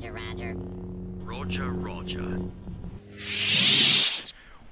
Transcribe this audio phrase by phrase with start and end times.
[0.00, 0.54] Roger, Roger.
[1.18, 2.40] Roger, Roger.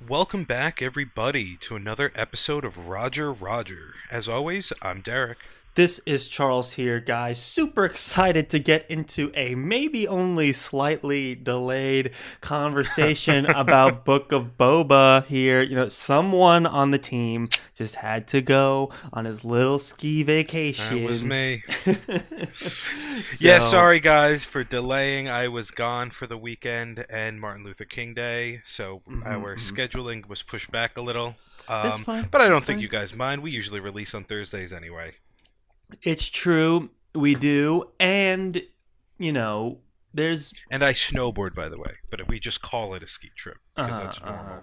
[0.08, 3.92] Welcome back, everybody, to another episode of Roger Roger.
[4.10, 5.36] As always, I'm Derek.
[5.78, 7.40] This is Charles here, guys.
[7.40, 15.24] Super excited to get into a maybe only slightly delayed conversation about Book of Boba
[15.26, 15.62] here.
[15.62, 21.02] You know, someone on the team just had to go on his little ski vacation.
[21.02, 21.62] That was me.
[23.40, 25.28] Yeah, sorry guys for delaying.
[25.28, 30.42] I was gone for the weekend and Martin Luther King Day, so our scheduling was
[30.42, 31.36] pushed back a little.
[31.68, 32.28] Um, fine.
[32.32, 32.82] But I don't That's think fine.
[32.82, 33.42] you guys mind.
[33.42, 35.14] We usually release on Thursdays anyway.
[36.02, 36.90] It's true.
[37.14, 37.90] We do.
[37.98, 38.62] And,
[39.18, 39.78] you know,
[40.14, 43.56] there's And I snowboard, by the way, but we just call it a ski trip
[43.76, 44.40] because Uh-huh, that's normal.
[44.44, 44.60] uh-huh.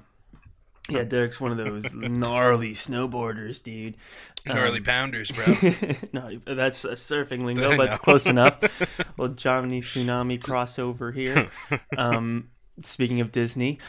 [0.88, 3.98] Yeah, Derek's one of those gnarly snowboarders, dude.
[4.46, 5.46] Gnarly Um, pounders, bro.
[6.14, 8.62] no, that's a surfing lingo, but it's close enough.
[9.18, 11.50] Little Johnny Tsunami crossover here.
[11.98, 12.50] Um,
[12.84, 13.80] speaking of Disney,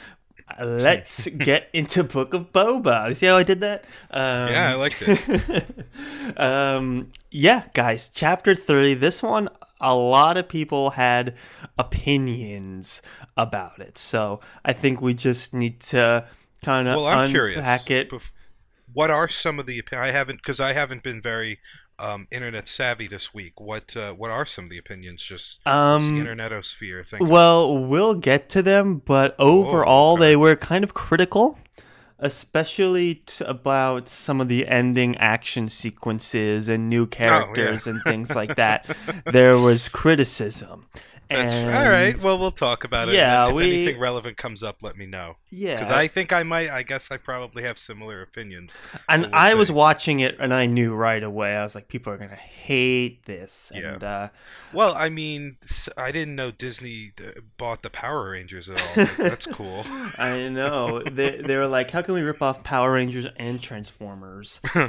[0.60, 3.14] let's get into Book of Boba.
[3.16, 3.84] See how I did that?
[4.10, 5.66] Um, Yeah, I liked it.
[6.36, 8.94] um, yeah, guys, chapter three.
[8.94, 9.48] This one,
[9.80, 11.34] a lot of people had
[11.78, 13.02] opinions
[13.36, 16.26] about it, so I think we just need to
[16.62, 18.12] kind of well, I'm unpack curious.
[18.12, 18.22] it.
[18.92, 19.82] What are some of the?
[19.92, 21.58] I haven't because I haven't been very
[21.98, 23.60] um, internet savvy this week.
[23.60, 25.22] What uh, What are some of the opinions?
[25.22, 27.26] Just what's the Um, internetosphere thing.
[27.28, 30.20] Well, we'll get to them, but overall, okay.
[30.26, 31.58] they were kind of critical,
[32.18, 38.34] especially t- about some of the ending action sequences and Oh, new characters and things
[38.34, 38.86] like that.
[39.32, 40.86] There was criticism.
[41.28, 42.22] That's and, all right.
[42.22, 43.14] Well, we'll talk about it.
[43.14, 45.36] Yeah, if we- anything relevant comes up, let me know.
[45.50, 46.70] yeah, Because I think I might.
[46.70, 48.72] I guess I probably have similar opinions.
[49.08, 51.56] and we'll I was watching it, and I knew right away.
[51.56, 53.96] I was like, people are gonna hate this, Yeah.
[53.96, 54.28] uh,
[54.72, 55.56] Well, I mean,
[55.96, 59.06] I didn't know Disney uh, bought the Power Rangers at all.
[59.18, 59.84] That's cool.
[60.18, 64.60] I know they they were like, how can we rip off Power Rangers and Transformers
[64.74, 64.88] uh,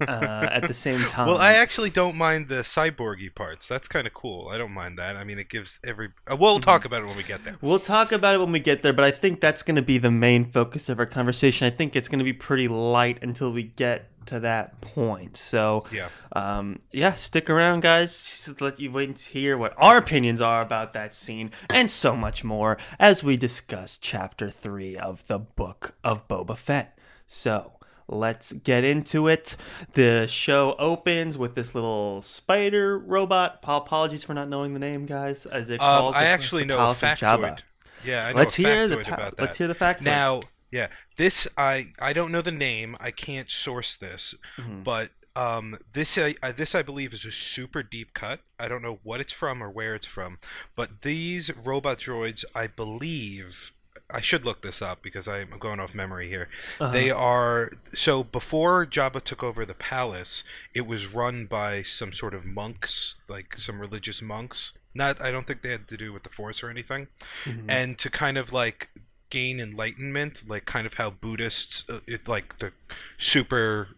[0.00, 1.26] at the same time?
[1.28, 3.68] Well, I actually don't mind the cyborgy parts.
[3.68, 4.48] That's kind of cool.
[4.48, 5.16] I don't mind that.
[5.16, 6.08] I mean, it gives every.
[6.30, 7.56] Uh, we'll talk about it when we get there.
[7.60, 9.98] We'll talk about it when we get there, but I think that's going to be
[9.98, 11.66] the main focus of our conversation.
[11.66, 15.36] I think it's going to be pretty light until we get to that point.
[15.38, 16.08] So, Yeah.
[16.32, 18.52] um, yeah, stick around, guys.
[18.60, 22.44] Let you wait to hear what our opinions are about that scene and so much
[22.44, 26.98] more as we discuss Chapter Three of the Book of Boba Fett.
[27.26, 27.72] So.
[28.08, 29.54] Let's get into it.
[29.92, 33.60] The show opens with this little spider robot.
[33.62, 35.44] Apologies for not knowing the name, guys.
[35.46, 37.60] As it Um, crawls I actually know a palace factoid.
[38.04, 39.42] Yeah, I know Let's a hear the pa- about that.
[39.42, 40.02] let's hear the factoid.
[40.04, 40.86] Now, yeah,
[41.16, 42.96] this I I don't know the name.
[43.00, 44.84] I can't source this, Mhm.
[44.84, 48.40] but um, this I, I this I believe is a super deep cut.
[48.58, 50.38] I don't know what it's from or where it's from,
[50.76, 53.72] but these robot droids, I believe.
[54.10, 56.48] I should look this up because I'm going off memory here.
[56.80, 56.92] Uh-huh.
[56.92, 60.42] They are so before Jabba took over the palace,
[60.74, 64.72] it was run by some sort of monks, like some religious monks.
[64.94, 67.08] Not, I don't think they had to do with the Force or anything
[67.44, 67.66] Mhm.
[67.68, 68.88] and to kind of like
[69.30, 72.72] gain enlightenment like kind of how buddhists uh, it like the
[73.18, 73.88] super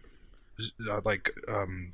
[0.91, 1.93] uh, like um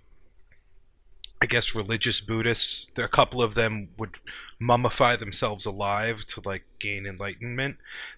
[1.42, 4.16] i guess religious buddhists a couple of them would
[4.60, 7.76] mummify themselves alive to like gain enlightenment.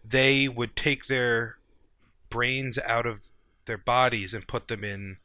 [0.09, 1.57] They would take their
[2.31, 3.23] brains out of
[3.67, 5.17] their bodies and put them in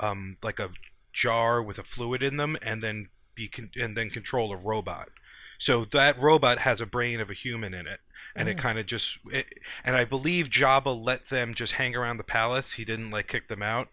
[0.00, 0.70] um like a
[1.12, 5.10] jar with a fluid in them and then be con- and then control a robot.
[5.58, 8.00] So that robot has a brain of a human in it
[8.34, 8.62] and it Oh.
[8.62, 9.46] kind of just it,
[9.84, 12.72] and i believe jabba let them just hang around the palace.
[12.72, 13.88] He didn't like kick them out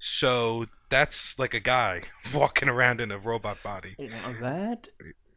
[0.00, 2.02] so that's like a guy
[2.34, 3.94] walking around in a robot body
[4.40, 4.88] that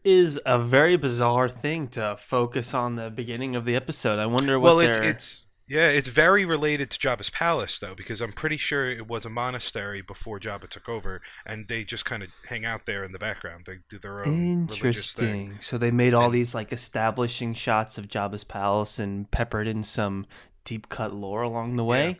[0.03, 4.19] is a very bizarre thing to focus on the beginning of the episode.
[4.19, 5.01] I wonder what well they're.
[5.03, 9.23] it's, yeah it's very related to jabba's palace though because i'm pretty sure it was
[9.23, 13.13] a monastery before jabba took over and they just kind of hang out there in
[13.13, 15.55] the background they do their own Interesting.
[15.61, 19.85] So they made all And- these like establishing shots of Jabba's palace and peppered in
[19.85, 20.25] some
[20.65, 22.19] deep cut lore along the way.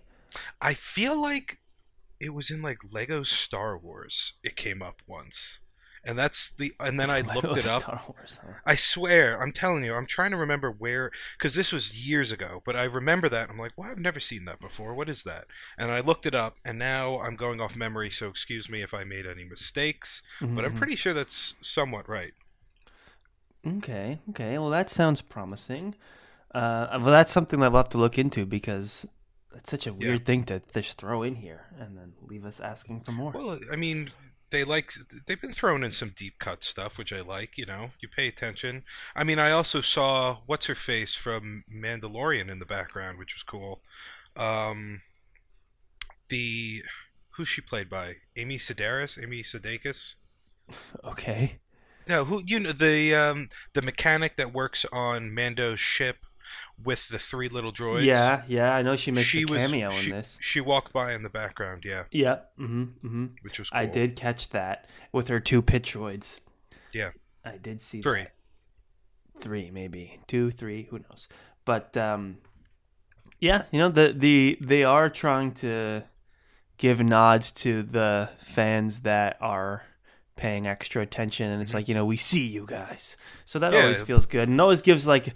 [0.62, 1.60] I feel like
[2.24, 4.34] it was in like Lego Star Wars.
[4.44, 5.60] It came up once,
[6.04, 6.74] and that's the.
[6.80, 7.82] And then I looked it up.
[7.82, 8.40] Star Wars.
[8.44, 8.54] huh?
[8.66, 12.62] I swear, I'm telling you, I'm trying to remember where, because this was years ago.
[12.66, 13.50] But I remember that.
[13.50, 14.94] I'm like, well, I've never seen that before.
[14.94, 15.46] What is that?
[15.78, 18.10] And I looked it up, and now I'm going off memory.
[18.12, 20.22] So excuse me if I made any mistakes.
[20.40, 20.78] But I'm Mhm.
[20.78, 22.34] pretty sure that's somewhat right.
[23.66, 24.58] Okay, okay.
[24.58, 25.96] Well, that sounds promising.
[26.54, 29.06] Uh, well, that's something that we'll have to look into because
[29.56, 30.10] it's such a Yeah.
[30.10, 33.32] weird thing to just throw in here and then leave us asking for more.
[33.32, 34.12] Well, I mean,
[34.50, 34.92] they like
[35.26, 37.58] they've been throwing in some deep cut stuff, which I like.
[37.58, 38.84] You know, you pay attention.
[39.16, 43.44] I mean, I also saw what's her face from Mandalorian in the background, which was
[43.44, 43.82] cool.
[44.36, 45.02] Um,
[46.30, 46.84] the
[47.32, 48.18] who's she played by?
[48.36, 50.16] Amy Sedaris, Amy Sudeikis.
[51.04, 51.60] Okay.
[52.08, 56.26] No, who you know the um the mechanic that works on Mando's ship
[56.84, 58.04] with the three little droids.
[58.06, 58.74] Yeah, yeah.
[58.74, 60.38] I know she makes she a was cameo she, in this.
[60.42, 62.40] She walked by in the background, yeah, Yeah.
[62.60, 62.82] Mm-hmm.
[62.84, 63.26] Mm-hmm.
[63.42, 63.80] which was cool.
[63.80, 66.40] I did catch that with her two pit droids.
[66.94, 67.12] Yeah.
[67.46, 68.24] I did see Three.
[68.24, 68.32] that.
[69.42, 71.28] Three, maybe two, three, who knows?
[71.66, 72.38] But um,
[73.40, 76.04] yeah, you know the the they are trying to
[76.78, 79.84] give nods to the fans that are
[80.36, 83.76] paying extra attention, and it's like you know we see you guys, so that Mm-hmm.
[83.78, 83.84] Yeah.
[83.84, 85.34] always feels good, and always gives like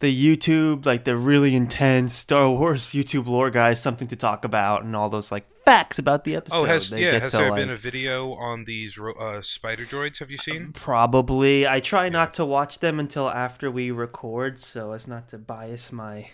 [0.00, 4.84] the YouTube, like the really intense Star Wars YouTube lore guys, something to talk about,
[4.84, 6.56] and all those like facts about the episode.
[6.56, 7.18] Oh, has They yeah?
[7.18, 10.18] Has to, there like- been a video on these ro- uh, spider droids?
[10.18, 10.72] Have you seen?
[10.72, 11.66] Probably.
[11.66, 15.92] I try not to watch them until after we record, so as not to bias
[15.92, 16.28] my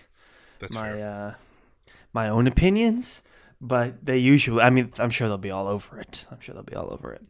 [0.58, 1.08] That's my fair.
[1.28, 3.22] uh, my own opinions.
[3.62, 6.24] But they usually, I mean, I'm sure they'll be all over it.
[6.30, 7.22] I'm sure they'll be all over it.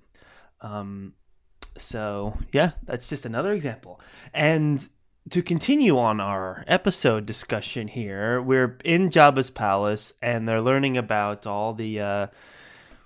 [0.61, 1.15] Um,
[1.77, 4.01] so yeah, that's just another example.
[4.33, 4.87] And
[5.29, 11.47] to continue on our episode discussion here, we're in Jabba's palace, and they're learning about
[11.47, 12.01] all the.
[12.01, 12.27] Uh,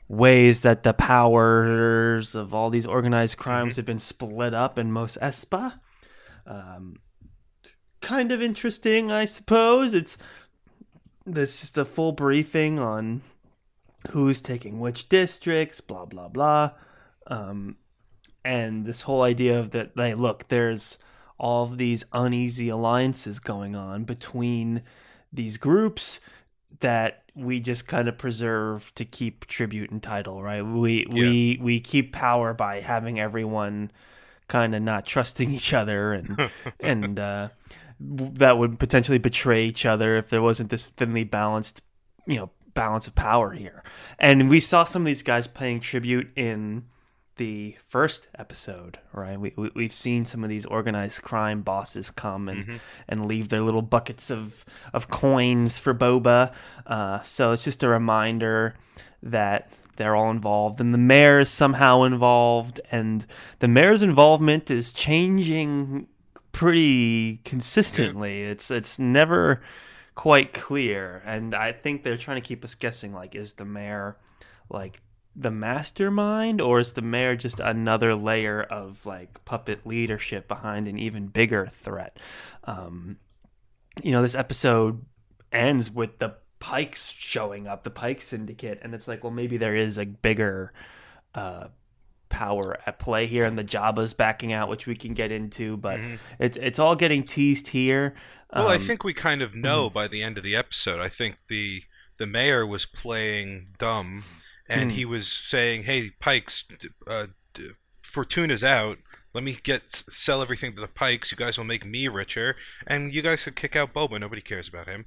[0.08, 5.16] ways that the powers of all these organized crimes have been split up in Mos
[5.20, 5.81] Espa.
[6.46, 6.99] Um,
[8.00, 9.94] kind of interesting, I suppose.
[9.94, 10.17] It's
[11.26, 13.22] there's just a full briefing on
[14.10, 16.72] who's taking which districts, blah blah blah,
[17.26, 17.76] um,
[18.44, 19.93] and this whole idea of that.
[19.96, 20.99] Hey, look, there's
[21.38, 24.82] all of these uneasy alliances going on between
[25.32, 26.20] these groups
[26.81, 30.64] that we just kind of preserve to keep tribute and title, right?
[30.64, 33.90] We we we keep power by having everyone
[34.46, 36.50] kind of not trusting each other and
[36.81, 37.48] and uh,
[38.00, 41.82] that would potentially betray each other if there wasn't this thinly balanced,
[42.26, 43.82] you know, balance of power here.
[44.19, 46.84] And we saw some of these guys paying tribute in
[47.36, 49.38] the first episode, right?
[49.38, 53.60] We, we we've seen some of these organized crime bosses come and and leave their
[53.60, 56.52] little buckets of of coins for Boba.
[56.86, 58.75] Uh, so it's just a reminder
[59.22, 63.26] that they're all involved, and the mayor is somehow involved, and
[63.60, 66.08] the mayor's involvement is changing
[66.52, 68.42] pretty consistently.
[68.42, 69.62] It's it's never
[70.14, 73.12] quite clear, and I think they're trying to keep us guessing.
[73.12, 74.16] Like, is the mayor
[74.70, 75.00] like
[75.36, 80.98] the mastermind, or is the mayor just another layer of like puppet leadership behind an
[80.98, 82.19] even bigger threat?
[82.64, 83.19] Um,
[84.02, 85.04] you know, this episode
[85.52, 89.76] ends with the Pikes showing up, the Pike Syndicate, and it's like, well, maybe there
[89.76, 90.72] is a bigger
[91.34, 91.69] uh,
[92.31, 96.00] power at play here, and the Jabba's backing out, which we can get into, but
[96.38, 98.14] it, it's all getting teased here.
[98.52, 101.00] Well, I Um, think we kind of know by the end of the episode.
[101.00, 101.82] I think the
[102.16, 104.22] the mayor was playing dumb,
[104.69, 104.96] and Hmm.
[104.96, 106.64] he was saying, "Hey, Pikes,
[107.06, 107.26] uh,
[108.02, 108.99] Fortuna's out.
[109.32, 111.32] Let me get sell everything to the Pikes.
[111.32, 112.56] You guys will make me richer,
[112.87, 114.20] and you guys could kick out Boba.
[114.20, 115.06] Nobody cares about him."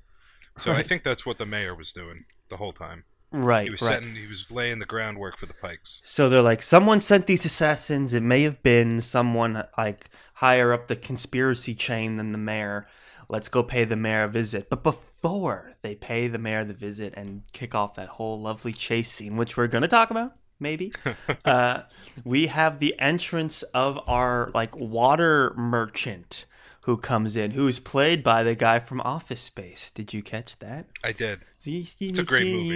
[0.59, 3.03] So I think that's what the mayor was doing the whole time.
[3.29, 3.95] right, He was right.
[3.99, 5.99] setting, he was laying the groundwork for the Pikes.
[6.01, 8.13] So they're like, someone sent these assassins.
[8.13, 12.87] It may have been someone like higher up the conspiracy chain than the mayor.
[13.29, 14.69] Let's go pay the mayor a visit.
[14.69, 19.11] But before they pay the mayor the visit and kick off that whole lovely chase
[19.11, 20.93] scene, which we're going to talk about, maybe,
[21.45, 21.81] uh,
[22.23, 26.45] we have the entrance of our like water merchant
[26.81, 29.91] who comes in, who's played by the guy from Office Space.
[29.91, 30.85] Did you catch that?
[31.03, 31.41] I did,
[32.11, 32.69] It's a great movie.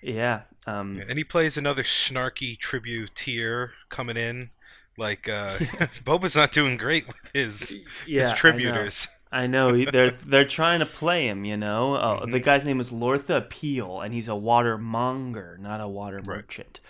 [0.00, 0.42] Yeah.
[0.64, 4.50] Um, and he plays another snarky tributeer coming in.
[4.98, 5.50] Like uh,
[6.04, 8.88] Boba's not doing great with his Yeah, I know.
[9.32, 11.44] I know he- they're they're trying to play him.
[11.44, 12.30] You know, uh, Mm-hmm.
[12.30, 16.80] the guy's name is Lortha Peel, and he's a water monger, not a water merchant.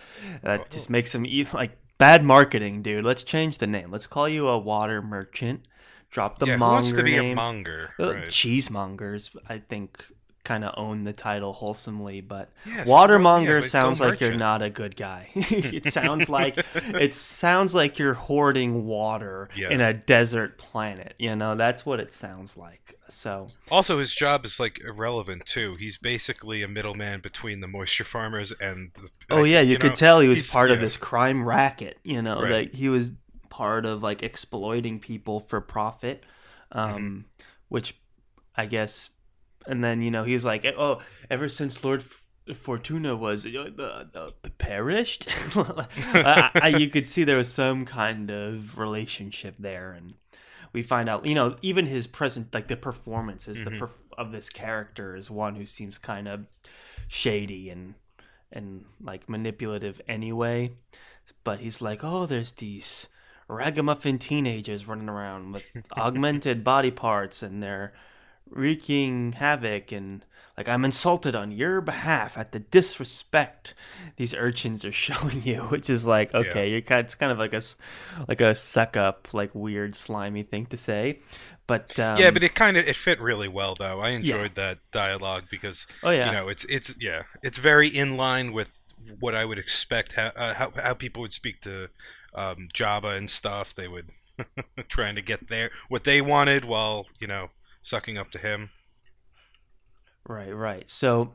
[0.42, 0.64] That Oh.
[0.70, 3.04] just makes him like bad marketing, dude.
[3.04, 3.90] Let's change the name.
[3.90, 5.66] Let's call you a water merchant.
[6.10, 7.32] Drop the yeah, who monger wants to be name.
[7.32, 7.90] a monger?
[7.98, 8.28] Uh, Right.
[8.28, 10.04] Cheesemongers, I think,
[10.46, 14.62] kind of own the title wholesomely, but Yeah, watermonger yeah, but sounds like you're not
[14.62, 15.28] a good guy.
[15.34, 19.70] it sounds like it sounds like you're hoarding water Yeah.
[19.70, 21.14] in a desert planet.
[21.18, 22.98] You know, that's what it sounds like.
[23.08, 25.74] So Also, his job is like irrelevant too.
[25.78, 28.92] He's basically a middleman between the moisture farmers and.
[28.94, 31.98] The, Oh yeah, you, could know, tell he was part of this crime racket.
[32.04, 32.52] You know, Right.
[32.52, 33.12] like he was
[33.50, 36.24] part of like exploiting people for profit,
[36.72, 37.18] um, Mm-hmm.
[37.68, 37.96] which
[38.56, 39.10] I guess.
[39.66, 42.04] And then you know he's like, oh, ever since Lord
[42.54, 45.28] Fortuna was uh, uh, perished.
[45.56, 50.14] I, I, you could see there was some kind of relationship there, and
[50.72, 54.48] we find out, you know, even his present, like the performances, the perf- of this
[54.48, 56.46] character is one who seems kind of
[57.08, 57.94] shady and
[58.52, 60.72] and like manipulative anyway.
[61.42, 63.08] But he's like, oh, there's these
[63.48, 65.64] ragamuffin teenagers running around with
[65.96, 67.92] augmented body parts, and they're
[68.50, 70.24] wreaking havoc and
[70.56, 73.74] like I'm insulted on your behalf at the disrespect
[74.16, 77.00] these urchins are showing you, which is like okay, you're kind.
[77.04, 77.62] It's kind of like a
[78.28, 81.20] like a suck up, like weird, slimy thing to say,
[81.66, 84.00] but um, yeah, but it kind of it fit really well though.
[84.00, 86.26] I enjoyed that dialogue because Oh, yeah.
[86.26, 88.70] you know it's it's yeah it's very in line with
[89.20, 91.88] what I would expect how uh, how, how people would speak to
[92.34, 93.74] um, Jabba and stuff.
[93.74, 94.10] They would
[94.88, 97.50] trying to get there what they wanted while you know
[97.86, 98.70] sucking up to him.
[100.28, 100.88] Right, right.
[100.88, 101.34] So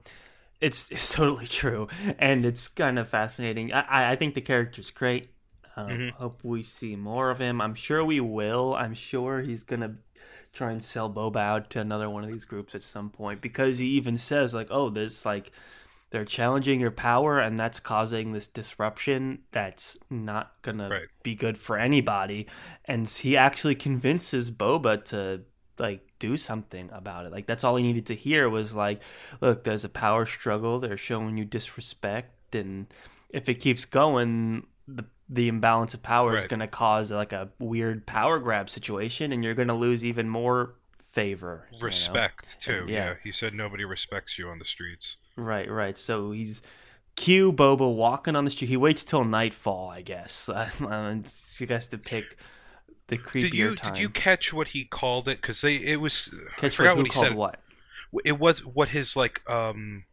[0.60, 1.88] it's it's totally true,
[2.20, 3.72] and it's kind of fascinating.
[3.74, 5.30] I I- think the character's great.
[5.78, 6.12] Um, Mhm.
[6.14, 7.62] Hope we see more of him.
[7.62, 8.76] I'm sure we will.
[8.76, 9.96] I'm sure he's gonna
[10.52, 13.78] try and sell Boba out to another one of these groups at some point because
[13.80, 15.52] he even says like, "Oh, there's like."
[16.10, 21.08] They're challenging your power, and that's causing this disruption that's not gonna Right.
[21.24, 22.50] be good for anybody.
[22.84, 25.46] And he actually convinces Boba to
[25.80, 27.34] like do something about it.
[27.34, 29.02] Like that's all he needed to hear was like,
[29.42, 30.80] look, there's a power struggle.
[30.80, 32.86] They're showing you disrespect, and
[33.30, 37.50] if it keeps going, the the imbalance of power is going to cause like a
[37.60, 40.76] weird power grab situation, and you're going to lose even more
[41.12, 41.68] favor.
[41.72, 41.86] you know?
[41.86, 42.86] Respect too.
[42.88, 42.96] Yeah.
[42.96, 43.14] Yeah.
[43.24, 45.18] he said nobody respects you on the streets.
[45.36, 45.98] Right, right.
[45.98, 46.62] So he's
[47.16, 48.68] cue Boba walking on the street.
[48.68, 50.50] He waits till nightfall, I guess.
[51.58, 52.38] he has to pick
[53.12, 53.94] the creepier Did you time.
[53.94, 55.42] did you catch what he called it?
[55.42, 57.36] Because they it was I catch forgot what, what he said.
[57.36, 57.60] what?
[58.26, 60.04] it was what his like um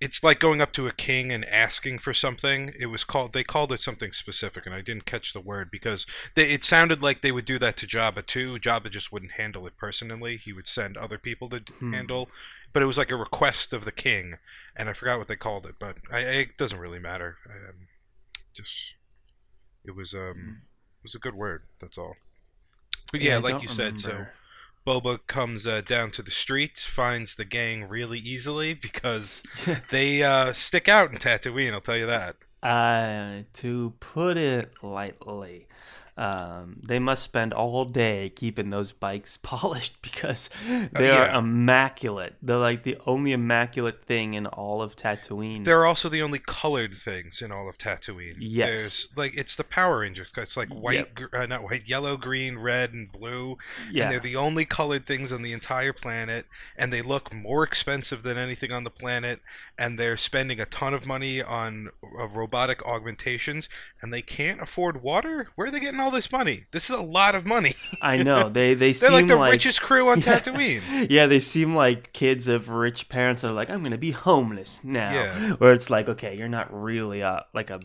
[0.00, 3.44] it's like going up to a king and asking for something it was called they
[3.44, 7.22] called it something specific and i didn't catch the word because they, it sounded like
[7.22, 10.66] they would do that to jabba too jabba just wouldn't handle it personally he would
[10.66, 11.92] send other people to Hmm.
[11.92, 12.28] handle
[12.72, 14.36] but it was like a request of the king
[14.76, 17.86] and i forgot what they called it but I, it doesn't really matter um,
[18.54, 18.74] just
[19.84, 20.71] it was um it
[21.02, 22.16] was a good word that's all
[23.12, 24.26] but yeah, I like you said so.
[24.86, 29.42] Boba comes uh, down to the streets, finds the gang really easily because
[29.90, 31.72] they uh, stick out in Tatooine.
[31.72, 32.36] I'll tell you that.
[32.62, 35.68] Uh, to put it lightly,
[36.16, 40.50] um, they must spend all day keeping those bikes polished because
[40.92, 42.34] they Uh, are immaculate.
[42.42, 45.64] They're like the only immaculate thing in all of Tatooine.
[45.64, 48.36] They're also the only colored things in all of Tatooine.
[48.38, 48.68] Yes.
[48.80, 50.30] There's like it's the Power Rangers.
[50.36, 53.56] It's like white, gr- uh, not white, yellow, green, red, and blue.
[53.90, 57.62] yeah, And they're the only colored things on the entire planet, and they look more
[57.64, 59.40] expensive than anything on the planet.
[59.78, 61.88] And they're spending a ton of money on
[62.20, 63.68] uh, robotic augmentations,
[64.02, 65.48] and they can't afford water.
[65.54, 66.64] Where are they getting all this money?
[66.72, 67.74] This is a lot of money.
[68.02, 70.40] I know they they They're seem like the richest crew on Yeah.
[70.40, 71.06] Tatooine.
[71.10, 74.82] yeah, they seem like kids of rich parents that are like, I'm gonna be homeless
[74.84, 75.12] now.
[75.12, 75.50] Yeah.
[75.54, 77.80] Where it's like, okay, you're not really a like a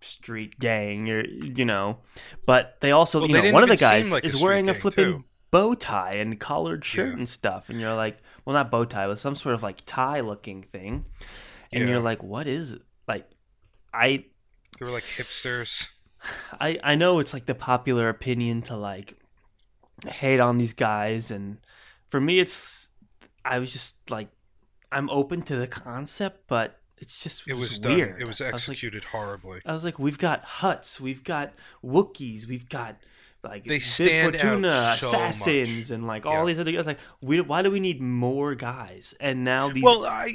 [0.00, 1.98] street gang, you're you know.
[2.46, 4.68] But they also Well, you they know, one of the guys like is street wearing
[4.68, 5.24] a flipping too.
[5.50, 7.14] bow tie and collared shirt Yeah.
[7.18, 10.20] and stuff, and you're like, well not bow tie, but some sort of like tie
[10.20, 11.04] looking thing.
[11.72, 11.90] And Yeah.
[11.90, 12.82] you're like, what is it?
[13.08, 13.28] Like
[13.94, 14.24] I
[14.80, 15.86] They were like hipsters.
[16.60, 19.16] I I know it's like the popular opinion to like
[20.06, 21.58] hate on these guys and
[22.08, 22.88] for me it's
[23.44, 24.28] I was just like
[24.90, 27.94] I'm open to the concept but it's just It was was done.
[27.96, 28.22] weird.
[28.22, 29.60] It was I like- executed horribly.
[29.66, 31.52] I was like, we've got Hutts, we've got
[31.84, 32.96] Wookiees, we've got
[33.42, 35.94] like They stand out so assassins, much.
[35.96, 36.44] and like all Yeah.
[36.44, 36.86] these other guys.
[36.86, 39.14] Like, we, why do we need more guys?
[39.18, 39.82] And now these.
[39.82, 40.30] Well, I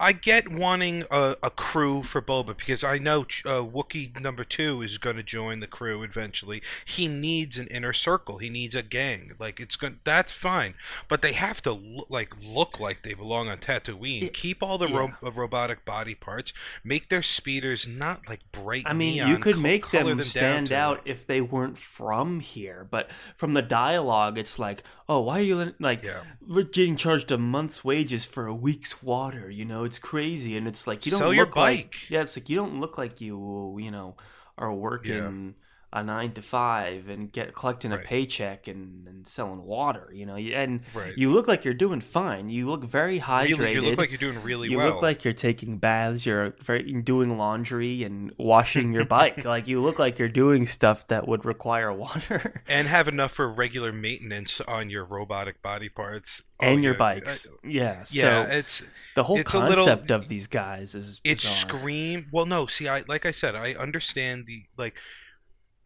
[0.00, 4.80] I get wanting a, a crew for Boba because I know uh, Wookiee number two
[4.80, 6.62] is going to join the crew eventually.
[6.84, 8.38] He needs an inner circle.
[8.38, 9.32] He needs a gang.
[9.38, 10.00] Like it's going.
[10.04, 10.74] That's fine,
[11.08, 14.22] but they have to lo- like look like they belong on Tatooine.
[14.22, 14.96] Yeah, Keep all the yeah.
[14.96, 16.52] ro- uh, robotic body parts.
[16.82, 18.84] Make their speeders not like bright.
[18.86, 22.40] I mean, neon, you could co- make color them stand out if they weren't from
[22.40, 26.22] here, but from the dialogue, it's like, oh, why are you like Yeah.
[26.40, 29.50] we're getting charged a month's wages for a week's water?
[29.50, 31.96] You know, it's crazy, and it's like you don't Sell your look like bike.
[32.08, 34.14] yeah, it's like you don't look like you you know
[34.56, 35.54] are working
[35.92, 40.08] a nine to five and get collecting a paycheck and, and selling water.
[40.14, 41.16] You know, and Right.
[41.18, 42.48] you look like you're doing fine.
[42.48, 43.58] You look very hydrated.
[43.58, 44.86] Really, you look like you're doing really You well.
[44.86, 46.24] You look like you're taking baths.
[46.24, 49.44] You're very doing laundry and washing your bike.
[49.44, 52.62] like you look like you're doing stuff that would require water.
[52.68, 56.98] and have enough for regular maintenance on your robotic body parts Oh, and your yeah.
[56.98, 57.48] bikes.
[57.64, 58.04] yeah.
[58.12, 58.82] Yeah, So it's
[59.16, 61.52] the whole it's a little- concept of these guys is it bizarre.
[61.52, 62.26] scream.
[62.30, 64.94] Well, no, see, I like I said, I understand the like,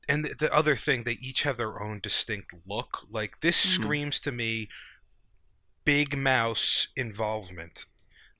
[0.08, 3.06] and the, the other thing, they each have their own distinct look.
[3.10, 3.74] Like this Mhm.
[3.74, 4.68] screams to me,
[5.84, 7.86] big mouse involvement.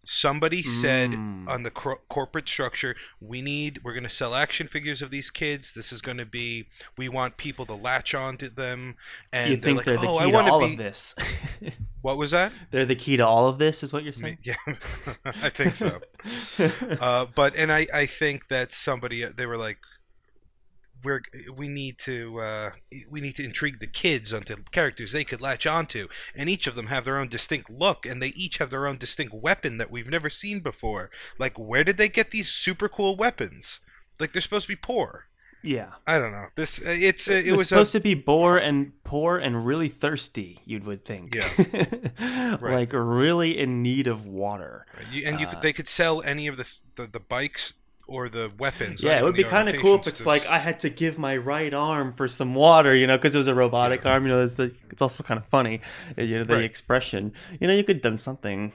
[0.07, 1.49] Somebody said Mm.
[1.49, 5.31] on the cor- corporate structure, we need, we're going to sell action figures of these
[5.31, 5.73] kids.
[5.73, 6.69] This is going to be,
[6.99, 8.97] we want people to latch onto them.
[9.33, 11.15] And you think like, they're the oh, key to all be, of this?
[12.03, 12.53] What was that?
[12.71, 14.37] they're the key to all of this, is what you're saying?
[14.43, 14.57] Yeah,
[15.25, 16.03] I think so.
[17.01, 19.79] uh, but and I, I think that somebody they were like
[21.05, 21.23] we're
[21.55, 22.71] we need to uh,
[23.09, 26.75] we need to intrigue the kids onto characters they could latch onto and each of
[26.75, 29.91] them have their own distinct look and they each have their own distinct weapon that
[29.91, 33.81] we've never seen before like where did they get these super cool weapons
[34.19, 35.27] like they're supposed to be poor
[35.65, 35.93] yeah.
[36.07, 38.93] I don't know this uh, it's uh, it was supposed a, to be poor and
[39.03, 40.61] poor and really thirsty.
[40.67, 41.49] You would think, Yeah.
[42.61, 42.75] Right.
[42.75, 44.87] like really in need of water.
[45.11, 47.73] you, and you uh, could, they could sell any of the the, the bikes
[48.07, 50.59] or the weapons Yeah, or it would be kind of cool if it's like I
[50.59, 53.55] had to give my right arm for some water, you know, because it was a
[53.55, 54.25] robotic arm.
[54.25, 55.81] You know, it's, the, it's also kind of funny,
[56.17, 56.65] you know, the Right.
[56.65, 57.33] expression.
[57.61, 58.73] You know, you could have done something.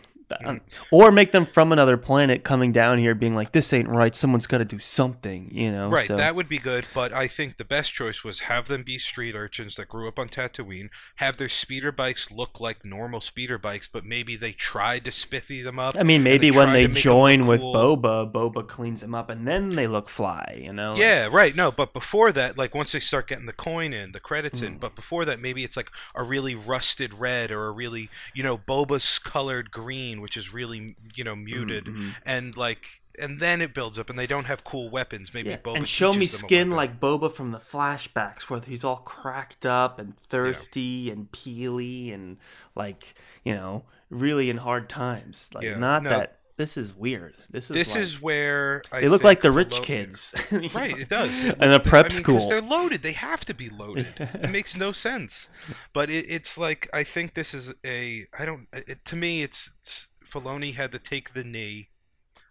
[0.92, 4.16] Or make them from another planet coming down here, being like, "This ain't right.
[4.16, 5.90] Someone's got to do something," you know.
[5.90, 8.84] Right, so- that would be good, but I think the best choice was have them
[8.84, 13.22] be street urchins that grew up on Tatooine, have their speeder bikes look like normal
[13.22, 15.96] speeder bikes, but maybe they tried to spiffy them up.
[15.98, 17.74] I mean, maybe they when they to make 'em join with cool.
[17.98, 20.58] Boba, Boba cleans them up, and then they look fly.
[20.62, 20.96] You know.
[20.96, 21.56] Yeah, right.
[21.56, 24.66] No, but before that, like once they start getting the coin in, the credits Hmm.
[24.66, 28.44] in, but before that, maybe it's like a really rusted red or a really, you
[28.44, 32.16] know, Boba's colored green, which is really, you know, muted, Mhm.
[32.26, 35.34] and like, and then it builds up, and they don't have cool weapons.
[35.34, 38.44] Maybe Yeah, Boba and show me teaches them a skin like Boba from the flashbacks,
[38.44, 42.38] where he's all cracked up and thirsty and peely and
[42.76, 45.50] like you know really in hard times.
[45.54, 46.10] Like Yeah, not no.
[46.10, 47.36] that this is weird.
[47.50, 50.36] This is This like- is where I they look like the rich kids,
[50.74, 51.32] Right, it does.
[51.62, 52.50] And a prep I mean, school.
[52.50, 53.02] They're loaded.
[53.02, 54.14] They have to be loaded.
[54.20, 55.48] it makes no sense.
[55.94, 58.28] But it, it's like I think this is a.
[58.38, 58.68] I don't.
[58.74, 61.88] It, to me, it's, it's Filoni had to take the knee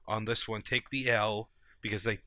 [0.07, 1.51] on this one, take the L
[1.83, 2.21] because they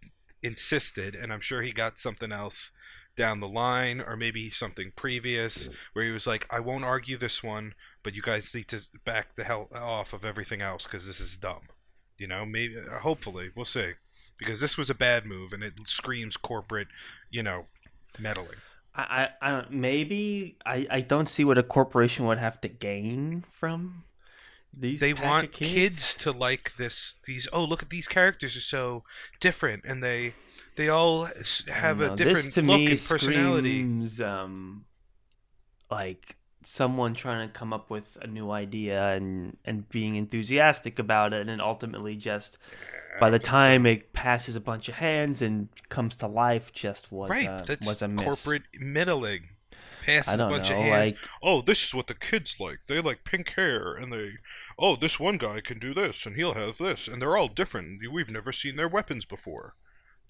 [0.44, 2.70] insisted, and I'm sure he got something else
[3.17, 7.44] down the line or maybe something previous where he was like, I won't argue this
[7.44, 11.20] one, but you guys need to back the hell off of everything else because this
[11.20, 11.63] is dumb.
[12.21, 13.93] You know, maybe, uh, hopefully, we'll see.
[14.38, 16.88] Because this was a bad move and it screams corporate,
[17.31, 17.65] you know,
[18.19, 18.60] meddling.
[18.93, 23.43] I, I, I maybe I, I don't see what a corporation would have to gain
[23.51, 24.03] from
[24.71, 24.99] these.
[24.99, 25.71] They want kids.
[25.71, 27.15] kids to like this.
[27.25, 29.03] These oh look at these characters are so
[29.39, 30.34] different, and they
[30.75, 31.27] they all
[31.67, 33.79] have a different this to look me and personality.
[33.79, 34.86] Screams, um,
[35.89, 41.34] like someone trying to come up with a new idea and and being enthusiastic about
[41.34, 42.58] it, and then ultimately just
[43.19, 47.30] by the time it passes a bunch of hands and comes to life, just was
[47.30, 48.26] right, a, that's was a miss.
[48.26, 49.50] corporate middling.
[50.06, 51.12] Passes I don't a bunch know, of hands.
[51.12, 52.80] like oh, this is what the kids like.
[52.88, 54.32] They like pink hair, and they,
[54.80, 58.02] oh, this one guy can do this, and he'll have this, and they're all different.
[58.12, 59.76] We've never seen their weapons before.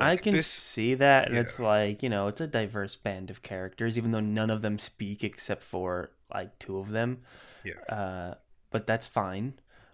[0.02, 1.42] I can this- see that, and yeah.
[1.42, 4.78] it's like you know, it's a diverse band of characters, even though none of them
[4.78, 7.20] speak except for like two of them.
[7.64, 7.74] Yeah.
[7.94, 8.36] Uh,
[8.72, 9.54] but that's fine.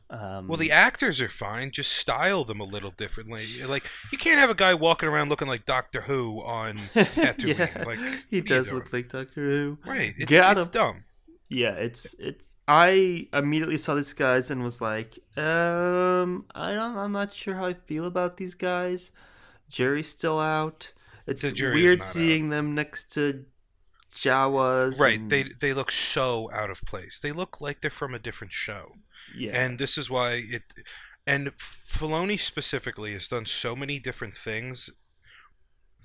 [0.09, 1.71] Um, Well, the actors are fine.
[1.71, 3.45] Just style them a little differently.
[3.67, 7.57] Like you can't have a guy walking around looking like Doctor Who on Tatooine.
[7.57, 9.77] yeah, Like he what are you does look like Doctor Who.
[9.85, 10.13] right.
[10.17, 10.71] It's, Got it's him.
[10.71, 11.03] dumb.
[11.49, 12.43] Yeah, it's it's.
[12.69, 17.65] I immediately saw these guys and was like, um, I don't, I'm not sure how
[17.65, 19.11] I feel about these guys.
[19.69, 20.91] Jerry's still out.
[21.25, 22.11] It's The weird not out.
[22.13, 23.45] seeing them next to
[24.17, 24.99] Jawas.
[24.99, 25.19] Right.
[25.19, 27.19] and- They they look so out of place.
[27.19, 28.93] They look like they're from a different show.
[29.35, 30.63] yeah, And this is why it.
[31.25, 34.89] And Filoni specifically has done so many different things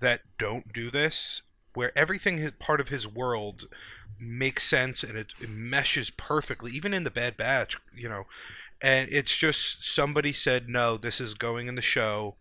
[0.01, 1.43] that don't do this,
[1.75, 3.65] where everything is part of his world
[4.19, 8.25] makes sense and it, it meshes perfectly, even in the Bad Batch, you know.
[8.81, 12.35] And it's just somebody said, no, this is going in the show.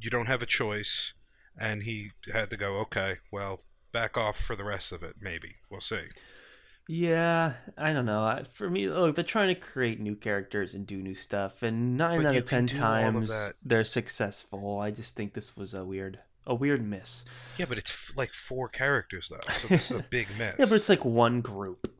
[0.00, 1.12] You don't have a choice.
[1.58, 3.60] And he had to go, okay, well,
[3.96, 5.56] back off for the rest of it, maybe.
[5.70, 6.02] We'll see.
[6.86, 8.42] Yeah, I don't know.
[8.52, 12.22] For me, look, they're trying to create new characters and do new stuff, and nine
[12.22, 13.32] But out of ten all of times
[13.64, 14.78] they're successful.
[14.78, 16.20] I just think this was a weird.
[16.46, 17.24] a weird miss.
[17.56, 20.56] Yeah, but it's f- like four characters though, so this is a big miss.
[20.58, 21.90] Yeah, but it's like one group.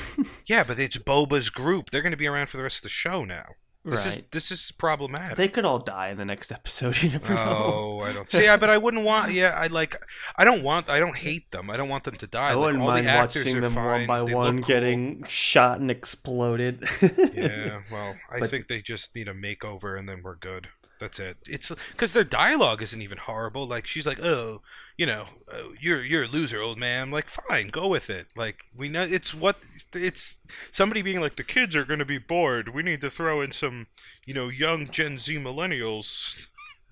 [0.46, 1.90] yeah, but it's Boba's group.
[1.90, 3.46] They're going to be around for the rest of the show now.
[3.88, 4.30] This is Right.
[4.32, 5.36] this is problematic.
[5.36, 6.96] They could all die in the next episode.
[7.02, 7.44] You never know.
[7.46, 8.42] Oh, I don't see.
[8.42, 9.30] Yeah, but I wouldn't want.
[9.32, 9.96] Yeah, I like.
[10.36, 10.90] I don't want.
[10.90, 11.70] I don't hate them.
[11.70, 12.48] I don't want them to die.
[12.50, 14.74] I Like, wouldn't all the mind watching them one by They one look cool.
[14.74, 16.84] getting shot and exploded.
[17.32, 20.68] Yeah, well, I But- think they just need a makeover, and then we're good.
[20.98, 21.36] That's it.
[21.46, 23.66] It's because their dialogue isn't even horrible.
[23.66, 24.62] Like she's like, "Oh,
[24.96, 28.28] you know, uh, you're you're a loser, old man." I'm like, "Fine, go with it."
[28.34, 29.58] Like we know it's what
[29.92, 30.36] it's
[30.72, 32.74] somebody being like, "The kids are going to be bored.
[32.74, 33.88] We need to throw in some,
[34.24, 36.48] you know, young Gen Z millennials."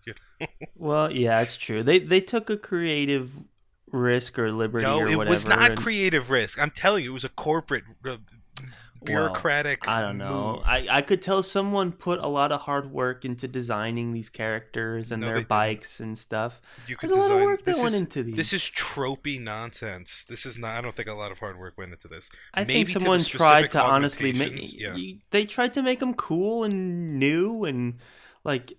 [0.77, 1.83] well, yeah, it's true.
[1.83, 3.31] They they took a creative
[3.91, 5.33] risk or liberty No, or it whatever.
[5.33, 6.59] was not and- creative risk.
[6.61, 7.85] I'm telling you, it was a corporate,
[9.05, 9.87] bureaucratic.
[9.87, 10.55] I don't know.
[10.57, 10.63] move.
[10.65, 15.13] I, I could tell someone put a lot of hard work into designing these characters
[15.13, 16.01] and No, their didn't.
[16.01, 16.61] and stuff.
[16.87, 18.37] You could There's a lot of work that went into these.
[18.37, 20.25] This is tropey nonsense.
[20.25, 20.79] This is not.
[20.79, 22.31] I don't think a lot of hard work went into this.
[22.55, 24.79] I Maybe think to someone tried to honestly make.
[24.79, 24.97] yeah.
[25.31, 27.99] They tried to make them cool and new and
[28.45, 28.73] like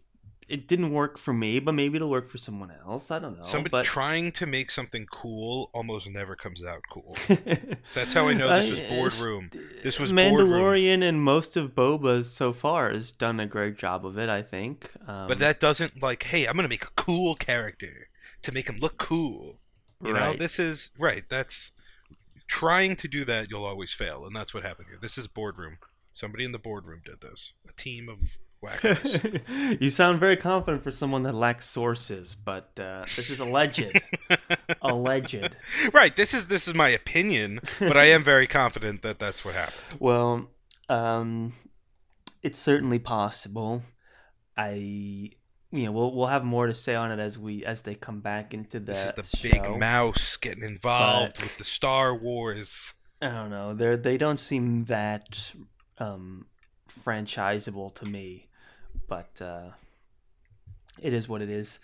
[0.48, 3.10] it didn't work for me, but maybe it'll work for someone else.
[3.10, 3.44] I don't know.
[3.44, 7.16] Somebody but trying to make something cool almost never comes out cool.
[7.96, 9.50] That's how I know this was boardroom.
[9.84, 10.50] This was boardroom.
[10.50, 14.30] Mandalorian and most of Boba's so far has done a great job of it.
[14.30, 14.92] I think.
[15.08, 18.10] Um, But that doesn't like, hey, I'm gonna make a cool character
[18.44, 19.60] to make him look cool.
[20.04, 21.24] You know, this is right.
[21.28, 21.72] That's
[22.48, 23.50] trying to do that.
[23.50, 25.00] You'll always fail, and that's what happened here.
[25.02, 25.78] This is boardroom.
[26.14, 27.54] Somebody in the boardroom did this.
[27.68, 28.20] A team of
[29.80, 34.00] you sound very confident for someone that lacks sources, but uh, this is alleged.
[34.82, 35.56] alleged.
[35.94, 36.16] right.
[36.16, 40.00] This is this is my opinion, but I am very confident that that's what happened.
[40.00, 40.50] Well,
[40.90, 41.54] um,
[42.44, 43.84] it's certainly possible.
[44.58, 45.34] I, you
[45.72, 48.54] know, we'll we'll have more to say on it as we as they come back
[48.54, 48.94] into the.
[48.94, 49.52] This is the show.
[49.52, 52.94] big mouse getting involved But- with the Star Wars.
[53.22, 53.74] I don't know.
[53.74, 55.52] They they don't seem that
[55.98, 56.46] um,
[57.06, 58.48] franchisable to me,
[59.08, 59.70] but uh,
[61.02, 61.80] it is what it is.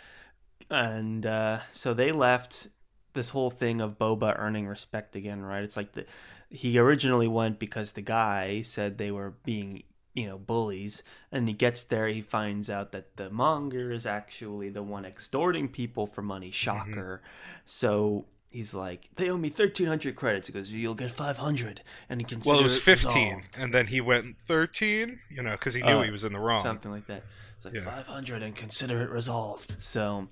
[0.69, 2.67] And uh, so they left
[3.13, 5.63] this whole thing of Boba earning respect again, right?
[5.63, 6.05] It's like the
[6.49, 11.53] he originally went because the guy said they were being you know bullies and he
[11.53, 16.21] gets there he finds out that the monger is actually the one extorting people for
[16.21, 17.21] money shocker
[17.65, 22.25] so he's like they owe me 1300 credits he goes you'll get 500 and he
[22.25, 23.57] considers Well, it was 15, resolved.
[23.59, 26.39] and then he went 13, you know, because he knew Uh, he was in the
[26.39, 26.61] wrong.
[26.61, 27.23] something like that
[27.55, 27.81] it's like Yeah.
[27.83, 30.27] 500 and consider it resolved so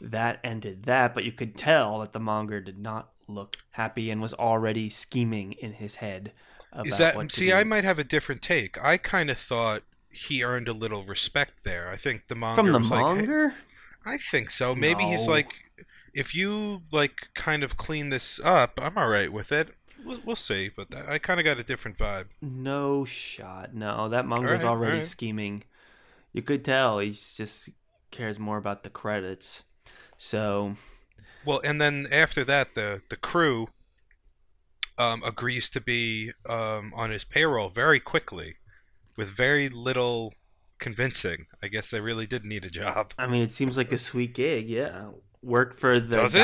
[0.00, 4.20] that ended that but you could tell that the monger did not look happy and
[4.22, 6.32] was already scheming in his head
[6.72, 7.46] about Is that see?
[7.48, 7.54] do.
[7.54, 8.76] I might have a different take.
[8.82, 11.88] I kind of thought he earned a little respect there.
[11.90, 13.54] I think the monger from the was like, hey- monger
[14.04, 14.74] I think so.
[14.74, 15.52] Maybe he's like,
[16.14, 19.70] if you like kind of clean this up, I'm all right with it.
[20.04, 22.26] We'll, we'll see, but that, I kind of got a different vibe.
[22.40, 23.74] No shot.
[23.74, 25.04] No, that monger's Alright, already alright.
[25.04, 25.64] scheming.
[26.32, 27.70] You could tell he's just
[28.10, 29.64] cares more about the credits.
[30.16, 30.76] So
[31.44, 33.68] Well, and then after that, the the crew
[34.98, 38.56] um, agrees to be um, on his payroll very quickly,
[39.16, 40.34] with very little
[40.78, 41.46] convincing.
[41.62, 43.14] I guess they really did need a job.
[43.18, 44.68] I mean, it seems like a sweet gig.
[44.68, 45.10] Yeah,
[45.48, 46.34] work for the Does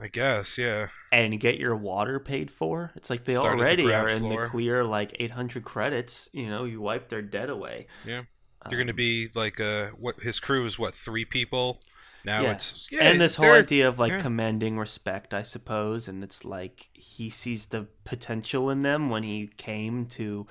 [0.00, 0.88] I guess, yeah.
[1.12, 2.90] and get your water paid for.
[2.96, 4.44] It's like they Start at the already are in floor.
[4.44, 6.28] the clear, like 800 credits.
[6.32, 7.86] You know, you wipe their debt away.
[8.04, 8.22] Yeah.
[8.70, 11.78] You're gonna Um, be like uh, what his crew is what three people.
[12.24, 12.52] Now Yeah.
[12.52, 14.22] it's yeah, and this whole idea of like yeah.
[14.22, 19.50] commanding respect, I suppose, and it's like he sees the potential in them when he
[19.58, 20.46] came to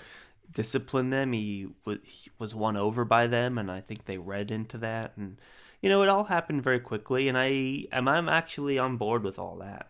[0.52, 1.34] discipline them.
[1.34, 5.14] He was he was won over by them, and I think they read into that,
[5.18, 5.38] and
[5.84, 9.38] you know, it all happened very quickly, and I am I'm actually on board with
[9.38, 9.90] all that.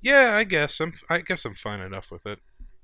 [0.00, 0.94] Yeah, I guess I'm.
[1.10, 2.38] I guess I'm fine enough with it.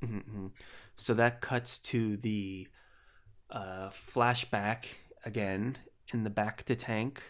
[0.05, 0.49] Mm-hmm.
[0.95, 2.69] So that cuts to the
[3.51, 4.85] uh, flashback
[5.25, 5.79] again
[6.13, 7.23] in the bacta tank,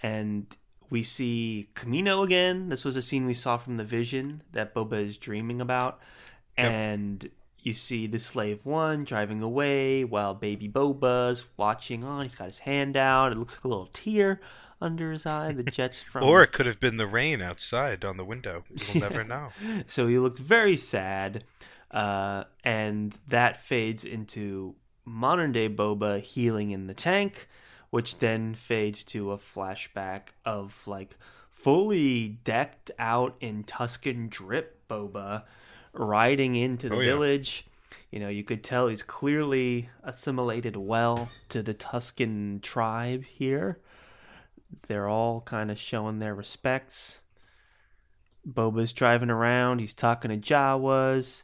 [0.00, 0.46] and
[0.90, 2.68] we see Kamino again.
[2.68, 5.98] This was a scene we saw from the vision that Boba is dreaming about,
[6.56, 6.70] Yep.
[6.70, 7.30] and
[7.64, 12.22] you see the slave one driving away while baby Boba's watching on.
[12.22, 13.32] He's got his hand out.
[13.32, 14.40] It looks like a little tear
[14.80, 15.52] under his eye.
[15.52, 18.64] The jets from Or it could have been the rain outside on the window.
[18.70, 19.08] You'll Yeah.
[19.08, 19.48] never know.
[19.86, 21.44] so he looked very sad,
[21.90, 24.74] uh, and that fades into
[25.06, 27.48] modern day Boba healing in the tank,
[27.90, 31.16] which then fades to a flashback of like
[31.50, 35.44] fully decked out in Tusken drip Boba
[35.94, 37.12] riding into the Oh, yeah.
[37.12, 37.66] village.
[38.10, 43.80] You know, you could tell he's clearly assimilated well to the Tusken tribe here.
[44.88, 47.20] They're all kind of showing their respects.
[48.46, 49.78] Boba's driving around.
[49.80, 51.42] He's talking to Jawas.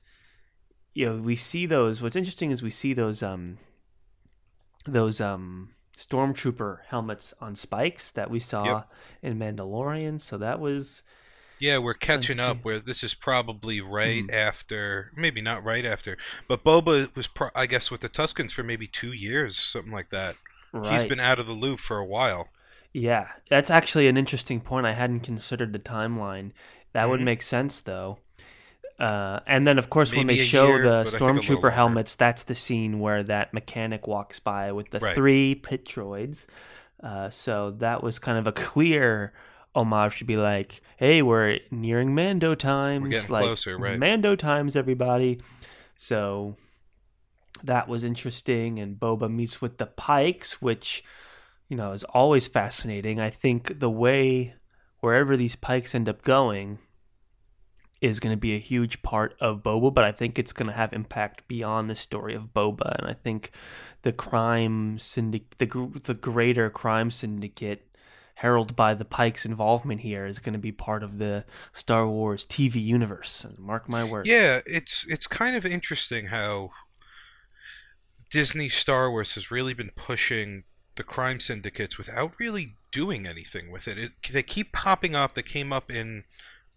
[0.95, 2.03] You know, we see those.
[2.03, 3.59] What's interesting is we see those um
[4.87, 8.93] those um stormtrooper helmets on spikes that we saw Yep.
[9.23, 10.21] in Mandalorian.
[10.21, 11.03] So that was
[11.61, 14.33] Yeah, we're catching up where this is probably right Mhm.
[14.35, 16.17] after, maybe not right after,
[16.49, 20.09] but Boba was, pro- I guess, with the Tuskens for maybe two years, something like
[20.11, 20.37] that.
[20.73, 20.93] right.
[20.93, 22.49] He's been out of the loop for a while.
[22.93, 24.87] Yeah, that's actually an interesting point.
[24.87, 26.53] I hadn't considered the timeline.
[26.93, 27.25] That would Mhm.
[27.25, 28.19] make sense, though.
[28.99, 31.25] Uh, and then, of course, when Maybe they show year, the but I think a
[31.25, 35.15] little stormtrooper helmets, that's the scene where that mechanic walks by with the Right.
[35.15, 36.47] three pit droids.
[37.03, 39.33] Uh, so that was kind of a clear
[39.75, 43.09] homage to be like, "Hey, we're nearing Mando times.
[43.09, 43.99] getting like, closer, right.
[43.99, 45.41] Mando times, everybody."
[45.97, 46.57] So
[47.63, 48.79] that was interesting.
[48.79, 51.05] And Boba meets with the Pikes, which
[51.69, 53.21] you know is always fascinating.
[53.21, 54.55] I think the way
[55.01, 56.79] wherever these Pikes end up going
[58.01, 60.77] is going to be a huge part of Boba, but I think it's going to
[60.77, 62.99] have impact beyond the story of Boba.
[62.99, 63.51] And I think
[64.03, 67.87] the crime syndicate, the the greater crime syndicate.
[68.41, 72.47] Heralded by the Pikes' involvement here is going to be part of the Star Wars
[72.47, 73.45] TV universe.
[73.45, 74.27] And mark my words.
[74.27, 76.71] Yeah, it's it's kind of interesting how
[78.31, 80.65] Disney Star Wars has really been pushing
[80.97, 83.99] the crime syndicates without really doing anything with it.
[83.99, 85.35] it they keep popping up.
[85.35, 86.25] They came up in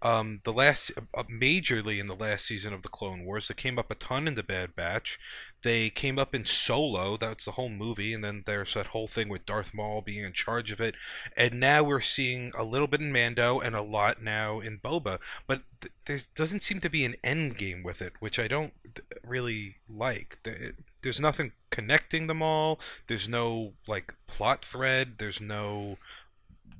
[0.03, 3.47] um, the last, uh, majorly in the last season of the Clone Wars.
[3.47, 5.17] They came up a ton in the Bad Batch.
[5.63, 7.15] They came up in Solo.
[7.17, 10.33] That's the whole movie, and then there's that whole thing with Darth Maul being in
[10.33, 10.95] charge of it.
[11.37, 15.19] And now we're seeing a little bit in Mando and a lot now in Boba.
[15.47, 18.73] But th- there doesn't seem to be an end game with it, which I don't
[19.25, 20.39] really like.
[20.43, 22.79] There- There's nothing connecting them all.
[23.07, 25.15] There's no like plot thread.
[25.17, 25.97] There's no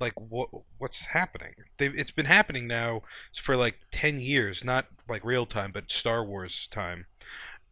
[0.00, 1.54] like what what's happening.
[1.78, 3.02] They've, it's been happening now
[3.34, 7.06] for like ten years, not like real time, but Star Wars time,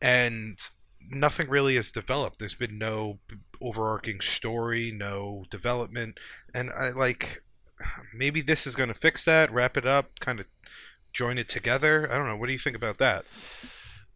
[0.01, 0.59] and
[1.11, 2.39] nothing really has developed.
[2.39, 3.19] There's been no
[3.61, 6.19] overarching story, no development,
[6.55, 7.43] and I like
[8.15, 10.47] maybe this is going to fix that, wrap it up, kind of
[11.13, 12.11] join it together.
[12.11, 12.37] I don't know.
[12.37, 13.25] What do you think about that?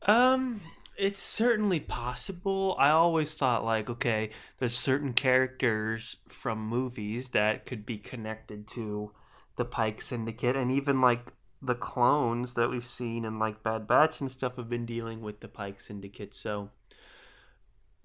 [0.03, 0.61] Um,
[0.99, 2.77] it's certainly possible.
[2.79, 9.13] I always thought like, okay, there's certain characters from movies that could be connected to
[9.57, 11.33] the Pike Syndicate, and even like
[11.63, 15.41] the clones that we've seen in like Bad Batch and stuff have been dealing with
[15.41, 16.35] the Pike Syndicate.
[16.35, 16.71] So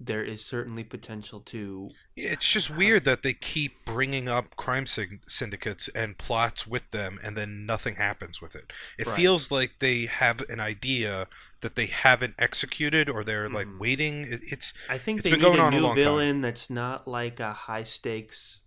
[0.06, 4.86] there is certainly potential to Yeah, It's just weird that they keep bringing up crime
[4.86, 8.72] syn- syndicates and plots with them, and then nothing happens with it.
[8.98, 9.16] It Right.
[9.16, 11.28] feels like they have an idea
[11.62, 13.78] that they haven't executed, or they're like Mhm.
[13.78, 14.32] waiting.
[14.32, 16.04] It, it's I think It's they been need going a on a new long time.
[16.04, 18.60] villain that's not like a high stakes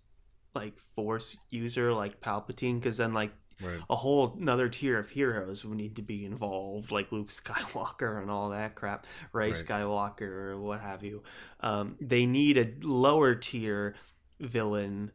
[0.54, 3.80] like force user like Palpatine because then like right.
[3.88, 8.30] a whole another tier of heroes would need to be involved, like Luke Skywalker and
[8.30, 9.54] all that crap, Rey Right.
[9.54, 11.22] Skywalker or what have you.
[11.60, 13.94] Um, they need a lower tier
[14.40, 15.12] villain,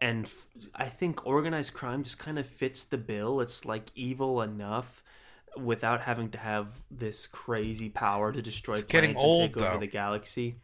[0.00, 3.40] and f- I think organized crime just kind of fits the bill.
[3.40, 5.02] It's like evil enough
[5.56, 9.78] without having to have this crazy power to destroy It's getting planets and take over
[9.78, 10.56] the galaxy.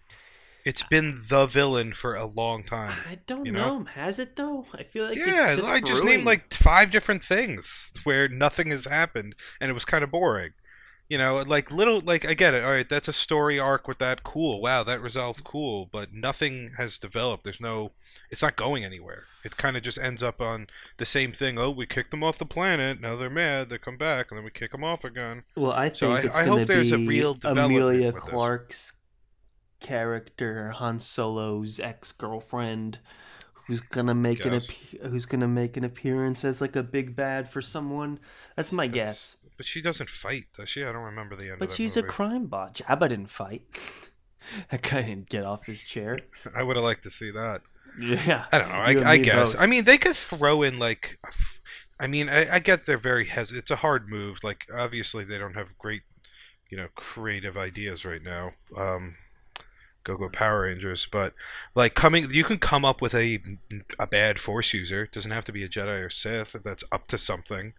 [0.68, 2.94] It's been the villain for a long time.
[3.08, 3.78] I don't You know?
[3.80, 3.84] know?
[3.84, 4.66] Has it though?
[4.74, 6.06] I feel like yeah, it's just I just brewing.
[6.18, 10.52] named like five different things where nothing has happened, and it was kind of boring.
[11.08, 12.62] You know, like little, like I get it.
[12.62, 14.24] All right, that's a story arc with that.
[14.24, 14.60] Cool.
[14.60, 17.44] Wow, that resolved cool, but nothing has developed.
[17.44, 17.92] There's no.
[18.30, 19.24] It's not going anywhere.
[19.42, 20.66] It kind of just ends up on
[20.98, 21.56] the same thing.
[21.58, 23.00] Oh, we kicked them off the planet.
[23.00, 23.70] Now they're mad.
[23.70, 25.44] They come back, and then we kick them off again.
[25.56, 28.06] Well, I think So I- it's I going hope to there's a real development Emilia
[28.12, 28.30] with this.
[28.30, 28.92] Clark's
[29.80, 32.98] character, Han Solo's ex girlfriend,
[33.66, 34.66] who's gonna make an Guess.
[34.68, 38.18] appe- who's gonna make an appearance as like a big bad for someone.
[38.56, 39.36] That's my guess.
[39.56, 40.84] But she doesn't fight, does she?
[40.84, 41.52] I don't remember the end.
[41.54, 42.06] of But she's movie.
[42.06, 42.72] a crime boss.
[42.72, 43.62] Jabba didn't fight.
[44.70, 46.18] that guy didn't get off his chair.
[46.56, 47.62] I would have liked to see that.
[48.00, 48.74] Yeah, I don't know.
[49.04, 49.52] I, I guess.
[49.54, 49.60] both.
[49.60, 51.18] I mean, they could throw in like.
[51.98, 53.50] I mean, I, I get they're very hes.
[53.50, 54.38] It's a hard move.
[54.44, 56.02] Like, obviously, they don't have great,
[56.70, 58.52] you know, creative ideas right now.
[58.76, 59.16] Um,
[60.08, 61.34] go go Power Rangers, but
[61.74, 63.40] like coming, you can come up with a
[63.98, 65.04] a bad Force user.
[65.04, 66.54] It doesn't have to be a Jedi or Sith.
[66.54, 67.74] If that's up to something,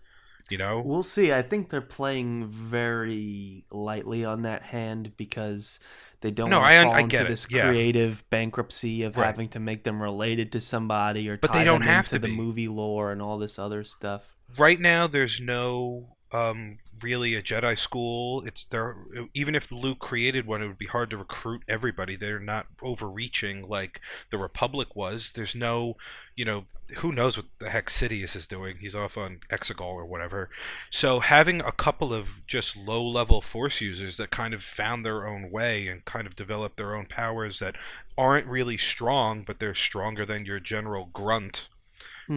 [0.49, 0.79] you know.
[0.79, 1.33] We'll see.
[1.33, 5.79] I think they're playing very lightly on that hand because
[6.21, 7.67] they don't No, want I fall I into it, this yeah.
[7.67, 9.25] creative bankruptcy of Right.
[9.27, 12.27] having to make them related to somebody or But they don't have into to the
[12.27, 12.35] be.
[12.35, 14.23] movie lore and all this other stuff.
[14.57, 18.43] right now there's no um, really a Jedi school.
[18.45, 18.95] It's there.
[19.33, 22.15] Even if Luke created one, it would be hard to recruit everybody.
[22.15, 25.31] They're not overreaching like the Republic was.
[25.33, 25.97] There's no,
[26.35, 26.65] you know,
[26.97, 28.77] who knows what the heck Sidious is doing?
[28.79, 30.49] He's off on Exegol or whatever.
[30.89, 35.51] So having a couple of just low-level Force users that kind of found their own
[35.51, 37.75] way and kind of developed their own powers that
[38.17, 41.67] aren't really strong, but they're stronger than your general grunt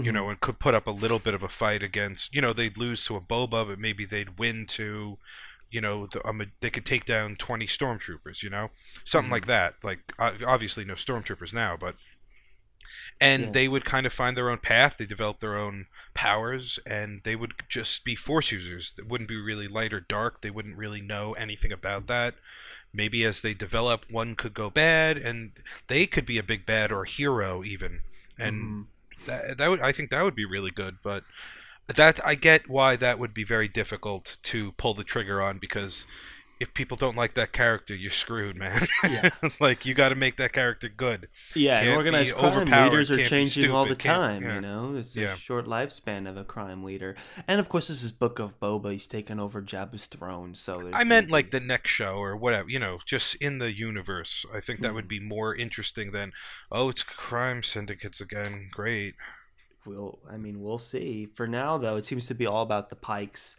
[0.00, 0.12] you Mhm.
[0.12, 2.78] know, and could put up a little bit of a fight against, you know, they'd
[2.78, 5.18] lose to a Boba, but maybe they'd win to,
[5.70, 8.70] you know, the, um, they could take down 20 stormtroopers, you know,
[9.04, 9.32] something Mhm.
[9.32, 9.74] like that.
[9.82, 11.96] Like, obviously, no stormtroopers now, but.
[13.20, 13.52] And Yeah.
[13.52, 14.96] they would kind of find their own path.
[14.98, 18.94] They develop their own powers, and they would just be force users.
[18.98, 20.42] It wouldn't be really light or dark.
[20.42, 22.34] They wouldn't really know anything about that.
[22.92, 25.52] Maybe as they develop, one could go bad, and
[25.88, 28.02] they could be a big bad or a hero even.
[28.38, 28.86] And Mhm.
[29.26, 31.24] That, that would I think that would be really good, but
[31.88, 36.06] that I get why that would be very difficult to pull the trigger on because
[36.62, 38.86] if people don't like that character, you're screwed, man.
[39.04, 39.30] Yeah.
[39.60, 41.28] like you got to make that character good.
[41.56, 44.42] Yeah, Can't organized crime leaders are changing all the time.
[44.42, 44.54] yeah.
[44.54, 45.34] You know, it's a Yeah.
[45.34, 47.16] short lifespan of a crime leader,
[47.48, 48.92] and of course, this is Book of Boba.
[48.92, 52.68] He's taken over Jabba's throne, so there's I meant like the next show or whatever,
[52.70, 54.46] you know, just in the universe.
[54.54, 54.94] I think that Hmm.
[54.94, 56.32] would be more interesting than
[56.70, 58.68] oh, it's crime syndicates again.
[58.70, 59.14] Great.
[59.84, 61.26] We'll, I mean, we'll see.
[61.34, 63.56] For now, though, it seems to be all about the Pikes,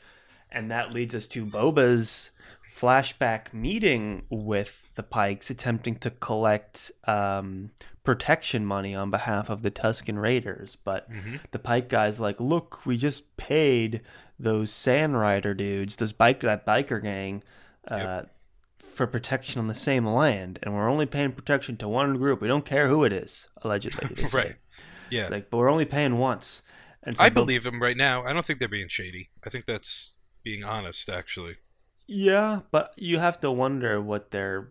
[0.50, 2.32] and that leads us to Boba's
[2.74, 7.72] flashback meeting with the Pikes, attempting to collect um,
[8.04, 10.76] protection money on behalf of the Tusken Raiders.
[10.76, 14.02] But hmm the Pike guy's like, "Look, we just paid
[14.40, 17.44] those Sand Rider dudes, those bike that biker gang,
[17.88, 18.24] uh,
[18.80, 22.42] for protection on the same land, and we're only paying protection to one group.
[22.42, 24.56] We don't care who it is, allegedly." Right.
[25.10, 25.24] Yeah.
[25.24, 26.64] It's like, but we're only paying once.
[27.04, 28.24] And so I believe them right now.
[28.24, 29.30] I don't think they're being shady.
[29.46, 31.58] I think that's being honest, actually.
[32.08, 34.70] Yeah, but you have to wonder what they're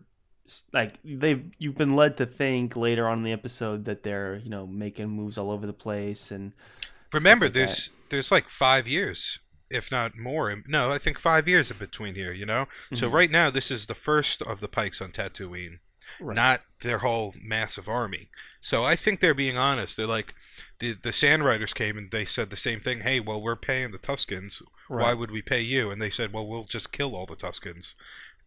[0.71, 0.95] like.
[1.03, 4.67] They've you've been led to think later on in the episode that they're you know
[4.67, 6.53] making moves all over the place and
[7.11, 10.55] Remember, like there's there's like five years, if not more.
[10.67, 12.31] No, I think five years in between here.
[12.33, 13.13] You know, so Mhm.
[13.13, 15.79] right now this is the first of the Pikes on Tatooine,
[16.19, 16.35] Right.
[16.35, 18.29] not their whole massive army.
[18.61, 19.97] So I think they're being honest.
[19.97, 20.33] They're like
[20.79, 23.01] the the Sand Riders came and they said the same thing.
[23.01, 24.61] Hey, well, we're paying the Tuskens.
[24.87, 25.91] Why would we pay you?
[25.91, 27.95] And they said, well, we'll just kill all the Tuskens.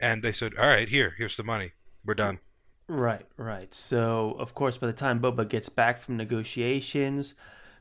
[0.01, 1.73] And they said, all right, here, here's the money.
[2.05, 2.41] We're done.
[2.89, 3.75] Right, right.
[3.75, 7.35] So, of course, by the time Boba gets back from negotiations,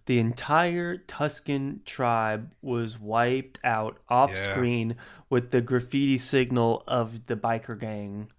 [0.08, 4.52] the entire Tusken tribe was wiped out off Yeah.
[4.52, 4.96] screen
[5.30, 8.32] with the graffiti signal of the biker gang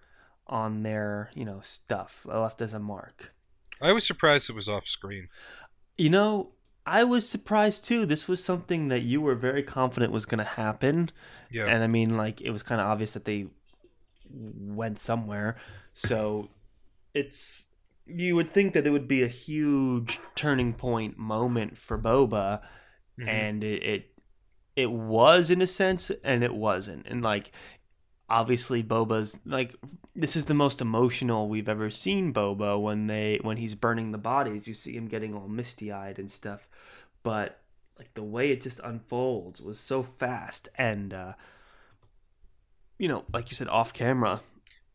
[0.47, 3.33] on their, you know, stuff left as a mark.
[3.81, 5.29] I was surprised it was off screen.
[5.99, 6.53] You know,
[6.87, 8.07] I was surprised too.
[8.07, 11.11] This was something that you were very confident was going to happen.
[11.51, 11.67] Yeah.
[11.67, 13.49] And I mean, like, it was kind of obvious that they
[14.31, 15.57] went somewhere.
[15.93, 16.49] So
[17.13, 17.67] it's,
[18.07, 22.61] you would think that it would be a huge turning point moment for Boba.
[23.19, 23.29] Mhm.
[23.29, 24.13] And it, it,
[24.77, 27.07] it was in a sense, and it wasn't.
[27.07, 27.51] And like,
[28.29, 29.75] obviously Boba's like
[30.15, 34.19] this is the most emotional we've ever seen Boba when they when he's burning the
[34.19, 34.67] bodies.
[34.67, 36.69] You see him getting all misty eyed and stuff,
[37.27, 37.59] but
[37.99, 41.33] like the way it just unfolds was so fast and uh,
[42.99, 44.43] you know, like you said, off camera.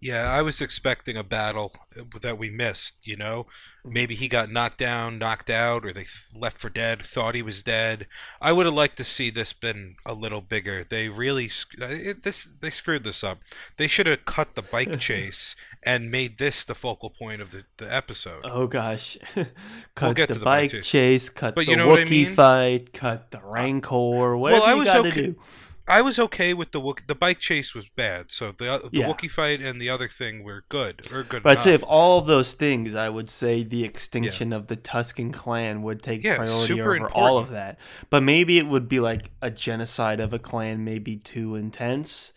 [0.02, 1.74] Yeah, I was expecting a battle
[2.22, 3.46] that we missed, you know?
[3.86, 7.62] Maybe he got knocked down, knocked out, or they left for dead, thought he was
[7.64, 8.08] dead.
[8.40, 10.86] I would have liked to see this been a little bigger.
[10.88, 11.50] They really
[11.82, 13.40] uh, it, this they screwed this up.
[13.78, 17.64] They should have cut the bike chase and made this the focal point of the,
[17.78, 18.42] the episode.
[18.44, 19.18] Oh gosh,
[19.96, 20.88] cut get the, to the bike chase.
[20.88, 22.36] chase, cut But the you know what I mean?
[22.36, 25.36] fight, cut the Rancor, whatever I you gotta okay- do.
[25.92, 29.08] I was okay with the Wook- the bike chase was bad, so the the Yeah.
[29.12, 31.44] Wookiee fight and the other thing were good or good.
[31.44, 34.78] But I'd say of all of those things, I would say the extinction of the
[34.78, 37.80] Tusken clan would take Yeah, priority over all of that.
[38.10, 42.34] But maybe it would be like a genocide of a clan, maybe too intense.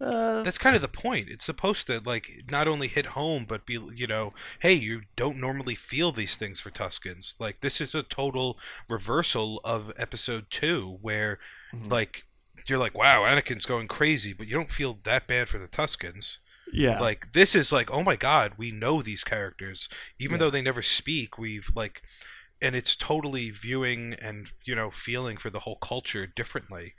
[0.00, 1.28] Uh, That's kind of the point.
[1.28, 5.38] It's supposed to like not only hit home, but be you know, hey, you don't
[5.38, 7.34] normally feel these things for Tuskens.
[7.40, 8.58] Like this is a total
[8.88, 11.40] reversal of episode two, where
[11.74, 11.90] Mhm.
[11.90, 12.22] like
[12.68, 16.38] you're like, wow, Anakin's going crazy, but you don't feel that bad for the Tuskens.
[16.72, 20.38] yeah, Like this is like, oh my god, we know these characters, even Yeah.
[20.46, 21.38] though they never speak.
[21.38, 22.02] We've like,
[22.60, 26.94] and it's totally viewing and you know feeling for the whole culture differently,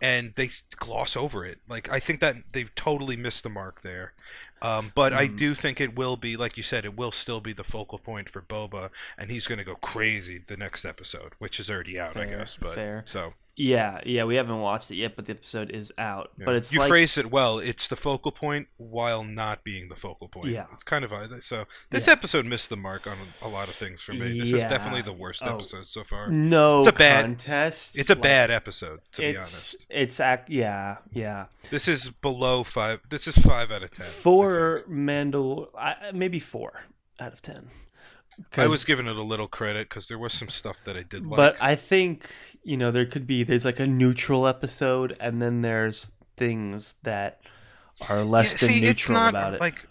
[0.00, 1.58] and they gloss over it.
[1.68, 4.14] Like I think that they've totally missed the mark there.
[4.62, 5.36] Um, but I Mm.
[5.38, 8.28] do think it will be, like you said, it will still be the focal point
[8.30, 12.16] for Boba, and he's going to go crazy the next episode, which is already out,
[12.16, 12.56] I guess.
[12.60, 13.02] But fair.
[13.06, 16.30] so Yeah, yeah, we haven't watched it yet, but the episode is out.
[16.38, 16.44] Yeah.
[16.46, 17.58] But it's you like phrased it well.
[17.58, 20.48] It's the focal point while not being the focal point.
[20.48, 20.64] Yeah.
[20.72, 21.12] it's kind of.
[21.44, 22.12] So this Yeah.
[22.14, 24.38] episode missed the mark on a lot of things for me.
[24.38, 25.56] This is definitely the worst Oh.
[25.56, 26.28] episode so far.
[26.30, 27.98] no It's a bad- contest.
[27.98, 29.86] It's a Like, bad episode, to be it's honest.
[29.90, 33.00] it's ac- yeah yeah This is below five.
[33.10, 34.06] This is five out of ten.
[34.06, 35.68] I for Mandal
[36.14, 36.84] maybe four
[37.18, 37.70] out of ten.
[38.56, 41.26] I was giving it a little credit because there was some stuff that I did
[41.26, 41.36] like.
[41.36, 42.28] but I think
[42.62, 47.40] you know there could be there's like a neutral episode, and then there's things that
[48.08, 49.60] are less Yeah, than see, neutral it's not about it.
[49.60, 49.86] like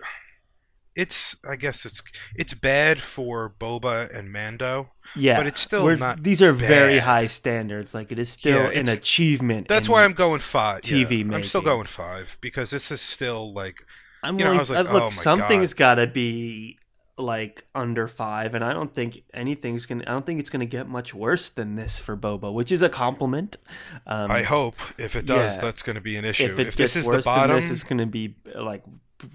[0.95, 1.35] it's.
[1.47, 2.01] I guess it's
[2.35, 4.91] it's bad for Boba and Mando.
[5.15, 7.93] yeah, but it's still we're- not These are very high standards.
[7.93, 9.67] Like it is still Yeah, an achievement.
[9.67, 10.81] That's why I'm going five.
[10.81, 13.85] TV yeah, I'm still going five because this is still like
[14.23, 16.77] I'm you know, I like, was like, uh, look, oh something's got to be
[17.19, 20.03] like under five, and I don't think anything's gonna.
[20.07, 22.89] I don't think it's gonna get much worse than this for Boba, which is a
[22.89, 23.57] compliment.
[24.07, 25.61] Um, I hope if it does, yeah.
[25.61, 26.45] that's to be an issue.
[26.45, 28.83] if it this gets is worse the bottom, this, is gonna be like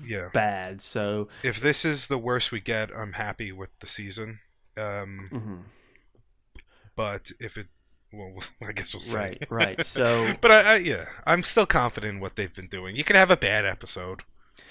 [0.04, 0.28] yeah.
[0.32, 0.82] bad.
[0.82, 4.40] So, If this is the worst we get, I'm happy with the season.
[4.76, 6.62] Um, mhm.
[6.96, 7.68] but if it,
[8.12, 8.34] well,
[8.66, 9.16] I guess we'll see.
[9.16, 9.84] right, right.
[9.84, 12.96] So, but I, I, yeah, I'm still confident in what they've been doing.
[12.96, 14.22] You can have a bad episode,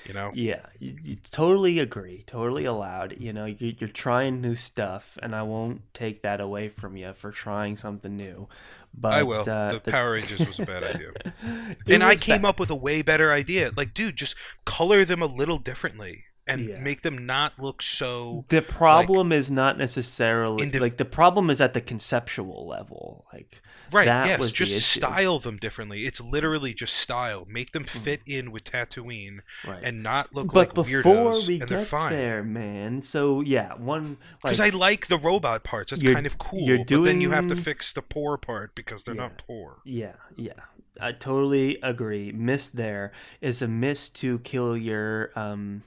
[0.06, 0.32] you know.
[0.34, 3.16] yeah, you, you totally agree, totally allowed.
[3.20, 7.14] You know, you, you're trying new stuff, and I won't take that away from you
[7.14, 8.48] for trying something new.
[8.94, 9.42] But I will.
[9.50, 11.12] Uh, the Power Rangers was a bad idea.
[11.88, 12.50] And I came bad.
[12.50, 13.72] up with a way better idea.
[13.76, 14.36] Like, dude, just
[14.66, 16.80] color them a little differently and Yeah.
[16.80, 18.44] make them not look so.
[18.50, 23.26] The problem is not necessarily Indiv- like the problem is at the conceptual level.
[23.32, 26.06] Like Right, that yes, just style them differently.
[26.06, 27.46] It's literally just style.
[27.50, 29.84] Make them fit in with Tatooine right.
[29.84, 31.02] and not look but like before
[31.34, 32.12] weirdos, we and they're get fine.
[32.12, 33.02] there, man.
[33.02, 35.92] So yeah, one like Because I like the robot parts.
[35.92, 36.60] That's kind of cool.
[36.62, 39.22] you're But then you have to fix the poor part because they're Yeah.
[39.22, 39.78] not poor.
[39.86, 40.54] yeah, yeah.
[41.02, 42.32] I totally agree.
[42.32, 45.84] Miss there is a miss to kill your um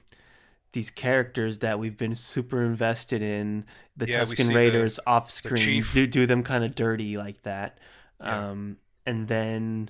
[0.73, 3.65] these characters that we've been super invested in,
[3.95, 5.83] the Yeah, Tusken see the- Raiders off screen.
[5.93, 7.77] Do do them kind of dirty like that.
[8.21, 8.49] Yeah.
[8.49, 9.89] Um and then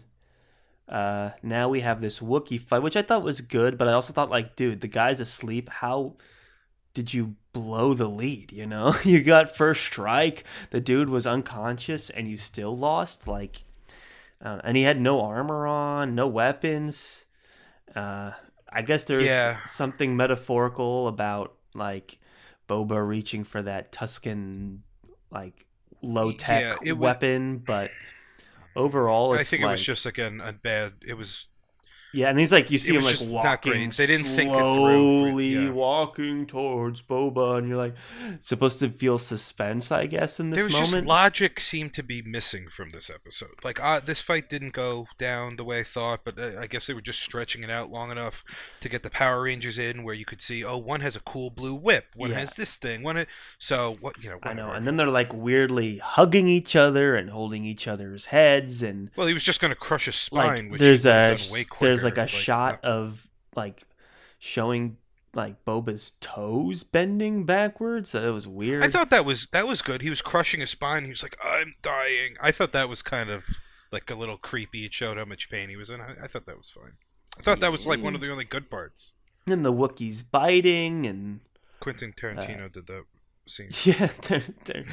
[0.88, 4.14] uh now we have this Wookiee fight, which I thought was good, but I also
[4.14, 5.70] thought like, dude, the guy's asleep.
[5.70, 6.16] How
[6.94, 8.96] did you blow the lead, you know?
[9.04, 13.64] you got first strike, the dude was unconscious and you still lost like
[14.40, 17.26] uh, and he had no armor on, no weapons.
[17.96, 18.32] Uh
[18.72, 19.64] I guess there's Yeah.
[19.66, 22.20] something metaphorical about like
[22.68, 24.80] Boba reaching for that Tusken
[25.32, 25.66] like
[26.02, 27.92] low tech Yeah, it was- weapon, but
[28.76, 30.94] overall it's I think it was like- just again a bad.
[31.06, 31.48] It was
[32.18, 33.92] yeah, and he's like you see him like walking.
[33.96, 34.76] They didn't think it through.
[34.76, 35.70] slowly Yeah.
[35.70, 37.94] walking towards Boba, and you're like
[38.42, 40.92] supposed to feel suspense, I guess, in this there was moment.
[40.92, 43.56] just logic seemed to be missing from this episode.
[43.64, 46.88] Like uh, this fight didn't go down the way I thought, but uh, I guess
[46.88, 48.44] they were just stretching it out long enough
[48.82, 51.50] to get the Power Rangers in, where you could see, oh, one has a cool
[51.52, 52.40] blue whip, one Yeah.
[52.40, 53.26] has this thing, one.
[53.60, 54.40] So what you know?
[54.44, 58.82] I know, and then they're like weirdly hugging each other and holding each other's heads,
[58.82, 61.64] and well, he was just going to crush his spine, like which there's a way
[61.80, 63.84] there's like a shot uh, of like
[64.40, 64.98] showing
[65.34, 68.10] like Boba's toes bending backwards.
[68.12, 68.84] So it was weird.
[68.84, 70.02] I thought that was that was good.
[70.02, 71.04] He was crushing his spine.
[71.04, 73.46] He was like, "I'm dying." I thought that was kind of
[73.92, 74.86] like a little creepy.
[74.86, 76.02] It showed how much pain he was in.
[76.02, 76.94] I, I thought that was fine.
[77.40, 79.14] I thought that was like one of the only good parts.
[79.46, 81.42] and the Wookiees biting and
[81.80, 83.04] Quentin Uh, Tarantino did that
[83.48, 83.70] scene.
[83.86, 84.84] Yeah, Tar- Tar-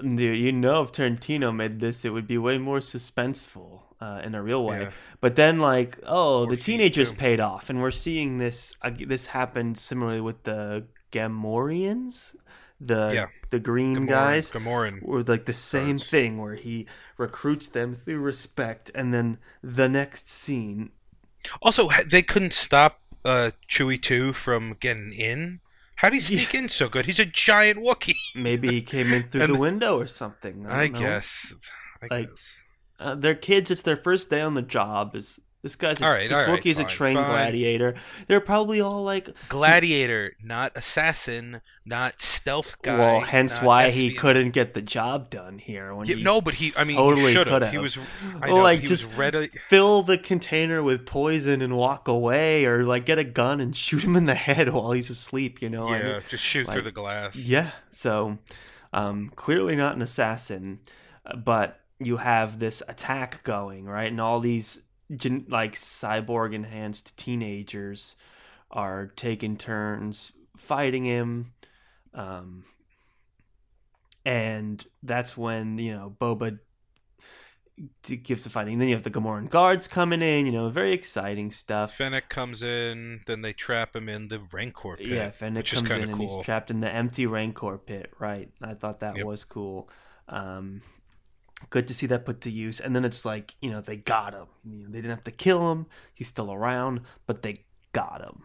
[0.00, 4.34] dude, you know if Tarantino made this, it would be way more suspenseful uh, in
[4.34, 4.80] a real way.
[4.82, 4.90] Yeah.
[5.20, 7.16] But then, like, oh, More the teenagers too.
[7.16, 8.74] paid off, and we're seeing this.
[8.82, 12.34] Uh, this happened similarly with the Gamorreans,
[12.80, 13.26] the Yeah.
[13.50, 14.50] the green Gamorrean- guys.
[14.52, 15.02] Gamorrean.
[15.02, 16.86] Were like the same thing where he
[17.16, 20.90] recruits them through respect, and then the next scene,
[21.62, 25.60] Also, they couldn't stop uh, Chewie two from getting in.
[25.96, 27.06] How would he sneak in so good?
[27.06, 28.14] He's a giant Wookiee.
[28.34, 30.66] maybe he came in through And- the window or something.
[30.66, 31.54] I, I, guess.
[32.02, 32.63] I Like, guess.
[32.98, 33.70] Uh, they're kids.
[33.70, 35.14] It's their first day on the job.
[35.16, 37.26] Is this guy's a, All right, this all right, Wookiee's a trained fine.
[37.26, 37.94] gladiator.
[38.26, 42.98] They're probably all like Gladiator, not assassin, not stealth guy.
[42.98, 45.94] well, hence why he couldn't get the job done here.
[45.94, 46.70] When Yeah, he no, but he.
[46.78, 47.72] I mean, totally he should could have.
[47.72, 47.98] He was.
[48.42, 49.48] I know, like, just ready.
[49.70, 54.04] fill the container with poison and walk away, or like get a gun and shoot
[54.04, 55.62] him in the head while he's asleep.
[55.62, 55.88] You know?
[55.88, 57.36] I Yeah, mean, just shoot through the glass.
[57.36, 57.70] Yeah.
[57.88, 58.38] So,
[58.92, 60.80] um, clearly not an assassin,
[61.24, 64.80] uh, but you have this attack going right, and all these
[65.14, 68.16] gen- like cyborg enhanced teenagers
[68.70, 71.52] are taking turns fighting him.
[72.12, 72.64] Um,
[74.24, 76.58] and that's when you know Boba
[78.22, 78.78] gives the fighting.
[78.78, 80.46] Then you have the Gamorrean guards coming in.
[80.46, 81.94] You know, very exciting stuff.
[81.96, 85.08] Fennec comes in, then they trap him in the Rancor pit.
[85.08, 88.12] Yeah, Fennec comes in kinda and he's trapped in the empty Rancor pit.
[88.18, 88.50] Right.
[88.62, 89.26] I thought that Yep.
[89.26, 89.90] was cool.
[90.28, 90.82] Um,
[91.70, 92.80] good to see that put to use.
[92.80, 94.46] And then it's like, you know, they got him.
[94.68, 95.86] You know, they didn't have to kill him.
[96.14, 98.42] He's still around, but they got him.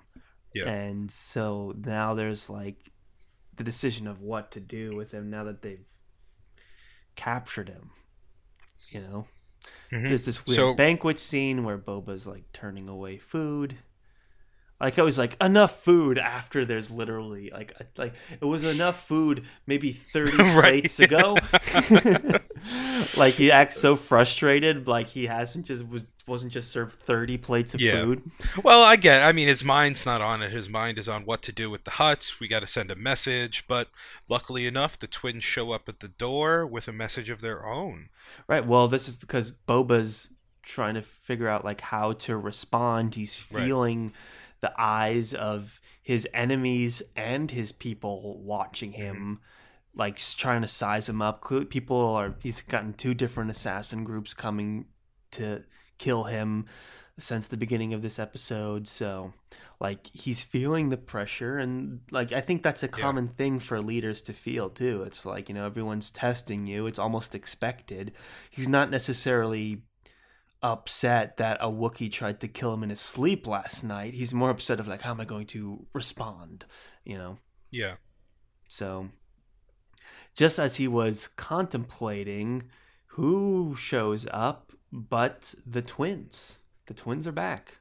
[0.54, 0.70] Yeah.
[0.70, 2.92] And so now there's like
[3.56, 5.86] the decision of what to do with him now that they've
[7.16, 7.92] captured him.
[8.90, 9.28] You know?
[9.92, 10.08] Mhm.
[10.10, 13.78] There's this weird So- banquet scene where Boba's like turning away food.
[14.82, 19.44] Like I was like enough food after there's literally like like it was enough food
[19.68, 20.84] maybe thirty Right.
[20.84, 21.36] plates ago.
[23.18, 27.74] like he acts so frustrated, like he hasn't just was wasn't just served thirty plates
[27.74, 28.04] of Yeah.
[28.04, 28.22] food.
[28.64, 29.22] Well, I get.
[29.24, 30.52] I mean, his mind's not on it.
[30.52, 32.40] His mind is on what to do with the Hutts.
[32.40, 33.66] We got to send a message.
[33.68, 33.90] But
[34.30, 38.10] luckily enough, the twins show up at the door with a message of their own.
[38.48, 38.66] Right.
[38.66, 40.30] Well, this is because Boba's
[40.62, 43.16] trying to figure out like how to respond.
[43.16, 43.64] He's Right.
[44.62, 49.99] The eyes of his enemies and his people watching him, Mm-hmm.
[49.99, 51.43] like trying to size him up.
[51.70, 52.36] People are.
[52.41, 54.86] He's gotten two different assassin groups coming
[55.32, 55.64] to
[55.97, 56.66] kill him
[57.18, 58.88] since the beginning of this episode.
[58.88, 59.34] So,
[59.82, 62.91] like, he's feeling the pressure, and like, I think that's a Yeah.
[62.91, 65.03] common thing for leaders to feel too.
[65.03, 66.88] It's like you know, everyone's testing you.
[66.88, 68.14] It's almost expected.
[68.49, 69.84] He's not necessarily
[70.62, 74.14] upset that a Wookiee tried to kill him in his sleep last night.
[74.14, 76.66] He's more upset of like, how am I going to respond?
[77.03, 77.38] You know.
[77.72, 77.95] Yeah.
[78.68, 79.10] So,
[80.36, 82.64] just as he was contemplating,
[83.07, 86.57] who shows up but the twins?
[86.88, 87.78] The twins are back.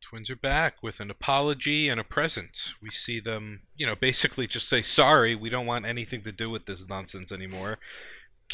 [0.00, 2.74] Twins are back with an apology and a present.
[2.82, 6.50] We see them, you know, basically just say, sorry, we don't want anything to do
[6.50, 7.78] with this nonsense anymore.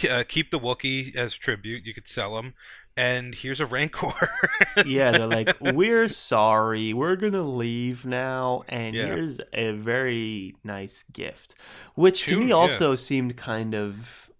[0.08, 1.84] Uh, keep the Wookiee as tribute.
[1.84, 2.54] You could sell him.
[3.00, 4.30] And here's a Rancor.
[4.86, 9.06] Yeah, they're like, we're sorry, we're gonna leave now, and Yeah.
[9.06, 11.54] here's a very nice gift,
[11.94, 12.54] which to me yeah.
[12.54, 14.30] also seemed kind of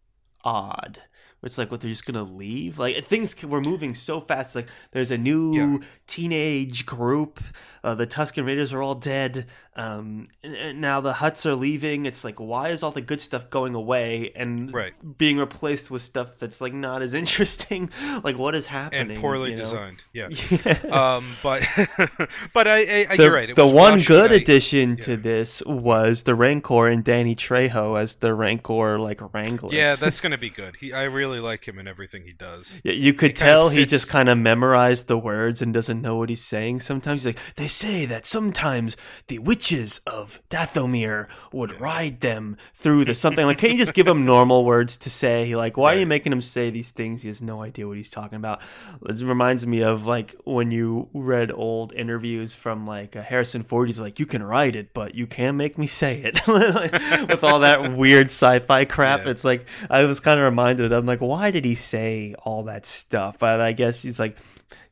[0.45, 1.03] odd.
[1.43, 2.79] It's like what they're just gonna leave.
[2.79, 4.55] Like things were moving so fast.
[4.55, 5.79] Like there's a new Yeah.
[6.07, 7.41] teenage group.
[7.83, 9.47] Uh, the Tusken Raiders are all dead.
[9.75, 12.05] Um, and, and now the Hutts are leaving.
[12.05, 14.93] It's like why is all the good stuff going away and Right.
[15.17, 17.91] being replaced with stuff that's like not as interesting?
[18.23, 19.13] like what is happening?
[19.13, 19.65] and poorly you know?
[19.65, 20.03] designed.
[20.13, 20.29] Yeah.
[20.51, 21.17] Yeah.
[21.17, 21.63] um, but
[22.53, 23.49] but I, I the, you're right.
[23.49, 25.05] It the one good addition yeah.
[25.05, 29.73] to this was the Rancor and Danny Trejo as the Rancor like wrangler.
[29.73, 30.77] Yeah, that's gonna be good.
[30.77, 32.81] He, I really like him in everything he does.
[32.85, 35.73] Y- You could It kind of tell he just kind of memorized the words and
[35.73, 36.81] doesn't know what he's saying.
[36.81, 38.97] Sometimes he's like, they say that sometimes
[39.29, 43.47] the witches of Dathomir would ride them through the something.
[43.47, 45.45] Like, can't you just give him normal words to say?
[45.45, 47.23] He's like, why are you making him say these things?
[47.23, 48.61] He has no idea what he's talking about.
[49.07, 53.89] It reminds me of like when you read old interviews from like Harrison Ford.
[53.89, 56.41] He's like, you can write it, but you can't make me say it.
[56.47, 59.31] With all that weird sci-fi crap, Yeah.
[59.31, 60.99] it's like I was kind of reminded of that.
[60.99, 63.39] I'm like, why did he say all that stuff?
[63.39, 64.39] But I guess he's like,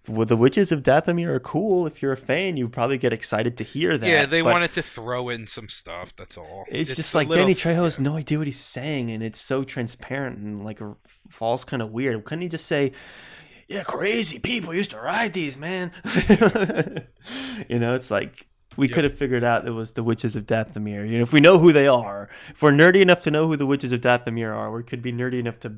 [0.08, 1.86] well, the Witches of Dathomir are cool.
[1.86, 4.08] If you're a fan, you probably get excited to hear that.
[4.08, 6.14] yeah, they but wanted to throw in some stuff.
[6.16, 6.64] That's all.
[6.68, 9.64] It's, just like little- Danny Trejo has no idea what he's saying, and it's so
[9.64, 10.80] transparent and like
[11.28, 12.24] falls kind of weird.
[12.24, 12.92] Couldn't he just say,
[13.68, 15.92] "Yeah, crazy people used to ride these, man"?
[17.68, 18.46] you know, it's like
[18.78, 18.94] we Yep.
[18.94, 21.06] could have figured out it was the Witches of Dathomir.
[21.06, 23.56] You know, if we know who they are, if we're nerdy enough to know who
[23.56, 25.74] the Witches of Dathomir are, we could be nerdy enough to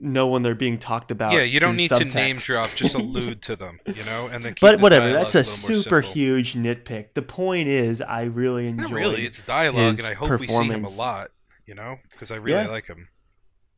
[0.00, 1.32] know when they're being talked about.
[1.32, 2.70] Yeah, you don't need to name drop.
[2.74, 4.54] Just allude to them, you know, and then.
[4.60, 7.14] But the whatever, that's a more super huge nitpick.
[7.14, 8.82] The point is, I really enjoy.
[8.88, 9.24] Not really.
[9.24, 11.30] It's dialogue, and I hope we see him a lot.
[11.64, 12.68] You know, because I really Yeah.
[12.68, 13.08] like him.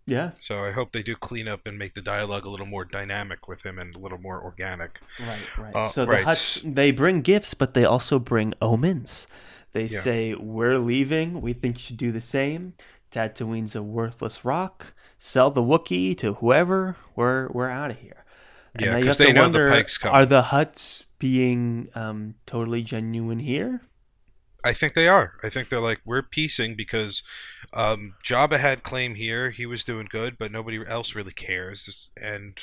[0.08, 2.84] Yeah, So I hope they do clean up and make the dialogue a little more
[2.84, 4.98] dynamic with him and a little more organic.
[5.20, 5.74] Right, right.
[5.76, 6.24] Uh, so the right.
[6.26, 9.26] Hutts they bring gifts, but they also bring omens.
[9.72, 10.00] They Yeah.
[10.00, 11.40] say, "We're leaving.
[11.42, 12.74] We think you should do the same."
[13.10, 14.94] Tatooine's a worthless rock.
[15.18, 16.96] Sell the Wookiee to whoever.
[17.16, 18.24] We're we're out of here.
[18.74, 20.14] And Yeah, now you 'cause have to they know the wonder, Pike's coming.
[20.16, 23.82] Are the Hutts being um, totally genuine here?
[24.64, 25.34] I think they are.
[25.42, 27.22] I think they're like we're piecing because
[27.72, 29.50] um, Jabba had claim here.
[29.50, 32.58] He was doing good, but nobody else really cares, and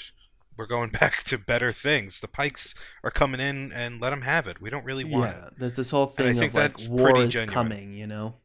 [0.58, 2.20] we're going back to better things.
[2.20, 4.62] The Pikes are coming in, and let them have it.
[4.62, 5.54] We don't really want yeah, it.
[5.58, 7.54] there's this whole And I thing think of like war is genuine.
[7.54, 7.94] coming.
[7.94, 8.36] You know.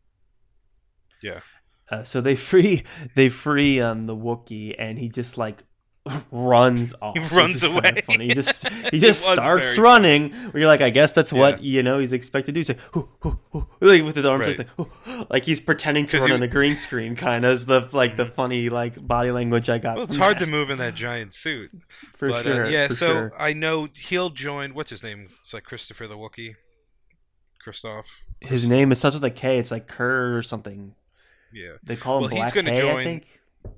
[1.23, 1.41] Yeah.
[1.91, 2.85] Uh, so they free
[3.15, 5.65] they free um the Wookiee and he just like
[6.31, 7.17] runs off.
[7.17, 8.01] He runs is kinda away.
[8.07, 8.29] Funny.
[8.29, 10.31] He just he just starts running.
[10.33, 11.77] Where you're like, I guess that's what Yeah.
[11.79, 12.61] you know he's expected to do.
[12.61, 14.67] He's like, hoo, hoo, hoo, like with his arms, Right.
[14.79, 17.17] like, like he's pretending to run he- on the green screen.
[17.17, 19.97] Kind of is the like the funny like body language I got.
[19.97, 20.47] Well, it's hard that.
[20.47, 21.71] to move in that giant suit.
[22.17, 22.65] for but sure.
[22.65, 23.33] uh, yeah, for so sure.
[23.39, 24.73] I know he'll join.
[24.75, 25.29] What's his name?
[25.43, 26.55] It's like Christopher the Wookiee.
[27.63, 28.07] Christoph.
[28.41, 29.59] his name is such with a K.
[29.59, 30.95] It's like Kerr or something.
[31.53, 33.27] Yeah, They call him Well, he's Black gonna K, I join think.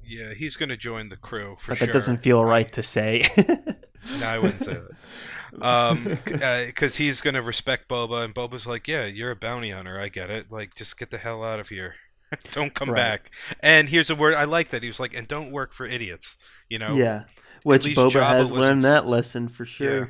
[0.04, 1.86] Yeah, he's gonna join the crew for But sure.
[1.86, 3.24] that doesn't feel right to say.
[4.18, 5.64] No, I wouldn't say that.
[5.64, 6.18] Um,
[6.66, 10.00] because he's gonna respect Boba, and Boba's like, "Yeah, you're a bounty hunter.
[10.00, 10.50] I get it.
[10.50, 11.94] Like, just get the hell out of here.
[12.50, 12.96] don't come Right.
[12.96, 13.30] back."
[13.60, 16.36] And here's a word I like that he was like, "And don't work for idiots."
[16.68, 16.96] You know.
[16.96, 17.24] yeah,
[17.62, 19.98] which Boba Jabba has learned that lesson for sure.
[20.00, 20.06] Yeah.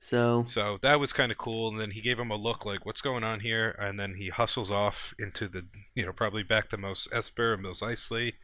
[0.00, 2.86] So So that was kind of cool, and then he gave him a look like,
[2.86, 6.70] "What's going on here?" And then he hustles off into the, you know, probably back
[6.70, 8.34] to Mos Esper and Mos Eisley.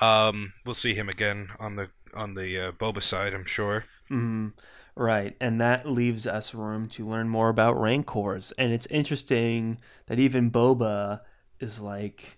[0.00, 3.86] Um, we'll see him again on the on the uh, Boba side, I'm sure.
[4.10, 4.52] Mhm.
[4.94, 8.52] Right, and that leaves us room to learn more about Rancors.
[8.58, 11.22] And it's interesting that even Boba
[11.60, 12.36] is like,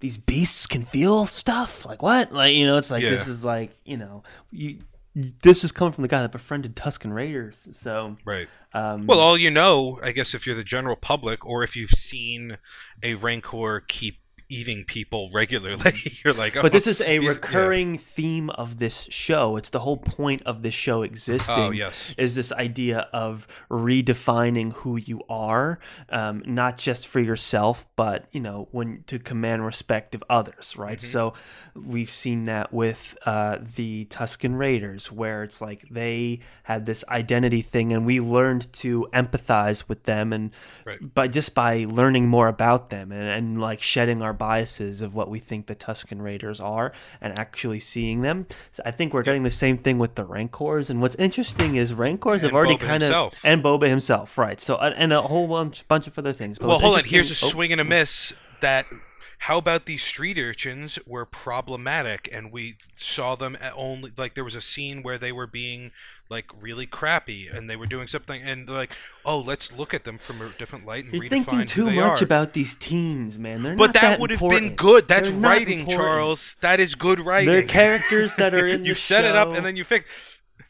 [0.00, 1.86] these beasts can feel stuff.
[1.86, 2.30] Like what?
[2.32, 4.80] Like you know, it's like this is like you know, you,
[5.14, 7.68] this is coming from the guy that befriended Tusken Raiders.
[7.72, 8.48] So, Right.
[8.72, 11.90] um, Well, all you know, I guess, if you're the general public, or if you've
[11.90, 12.58] seen
[13.02, 14.18] a Rancor keep
[14.48, 17.28] eating people regularly, you're like, oh, but this is a these- yeah.
[17.30, 19.56] recurring theme of this show.
[19.56, 21.54] It's the whole point of this show existing.
[21.56, 22.14] Oh, yes.
[22.18, 25.78] Is this idea of redefining who you are,
[26.08, 30.98] um, not just for yourself, but you know, when to command respect of others, right?
[30.98, 31.06] Mm-hmm.
[31.06, 31.34] So
[31.74, 37.62] we've seen that with uh, the Tusken Raiders, where it's like they had this identity
[37.62, 40.50] thing, and we learned to empathize with them, and
[40.84, 41.14] Right.
[41.14, 45.30] by just by learning more about them and, and like shedding our biases of what
[45.30, 48.46] we think the Tusken Raiders are and actually seeing them.
[48.72, 50.90] So I think we're getting the same thing with the Rancors.
[50.90, 54.60] And what's interesting is Rancors have And already Boba kind of and Boba himself, right?
[54.60, 56.58] So and and a whole bunch, bunch of other things.
[56.58, 57.04] But Well, hold on.
[57.04, 57.88] Here's a oh, swing and a mm.
[57.88, 58.32] miss.
[58.60, 58.86] That
[59.38, 64.54] how about these street urchins were problematic, and we saw them only like there was
[64.54, 65.90] a scene where they were being
[66.30, 70.04] like really crappy, and they were doing something, and they're like, oh, let's look at
[70.04, 72.24] them from a different light and You're redefine thinking too much are.
[72.24, 73.62] about these teens, man.
[73.62, 75.08] They're But not that, that would have been good.
[75.08, 75.86] That's They're writing.
[75.86, 76.56] Charles.
[76.60, 77.52] That is good writing.
[77.52, 80.06] They're characters that are in you set it up and then you fix.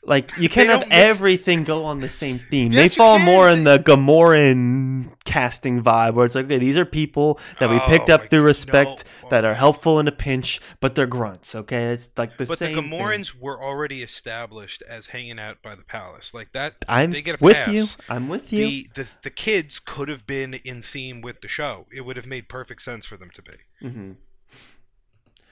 [0.06, 2.72] Like you can't have mix- everything go on the same theme.
[2.72, 6.84] Yes, they fall more in the Gamorrean casting vibe, where it's like, okay, these are
[6.84, 9.28] people that we picked Oh, up through respect, no.
[9.30, 11.54] that are helpful in a pinch, but they're grunts.
[11.54, 12.90] Okay, it's like the But the same.
[12.90, 13.24] thing.
[13.40, 16.84] Were already established as hanging out by the palace, like that.
[16.88, 17.72] I'm they get a with pass.
[17.72, 17.86] you.
[18.08, 18.66] I'm with you.
[18.66, 21.86] The, the the kids could have been in theme with the show.
[21.90, 23.52] It would have made perfect sense for them to be.
[23.80, 24.12] hmm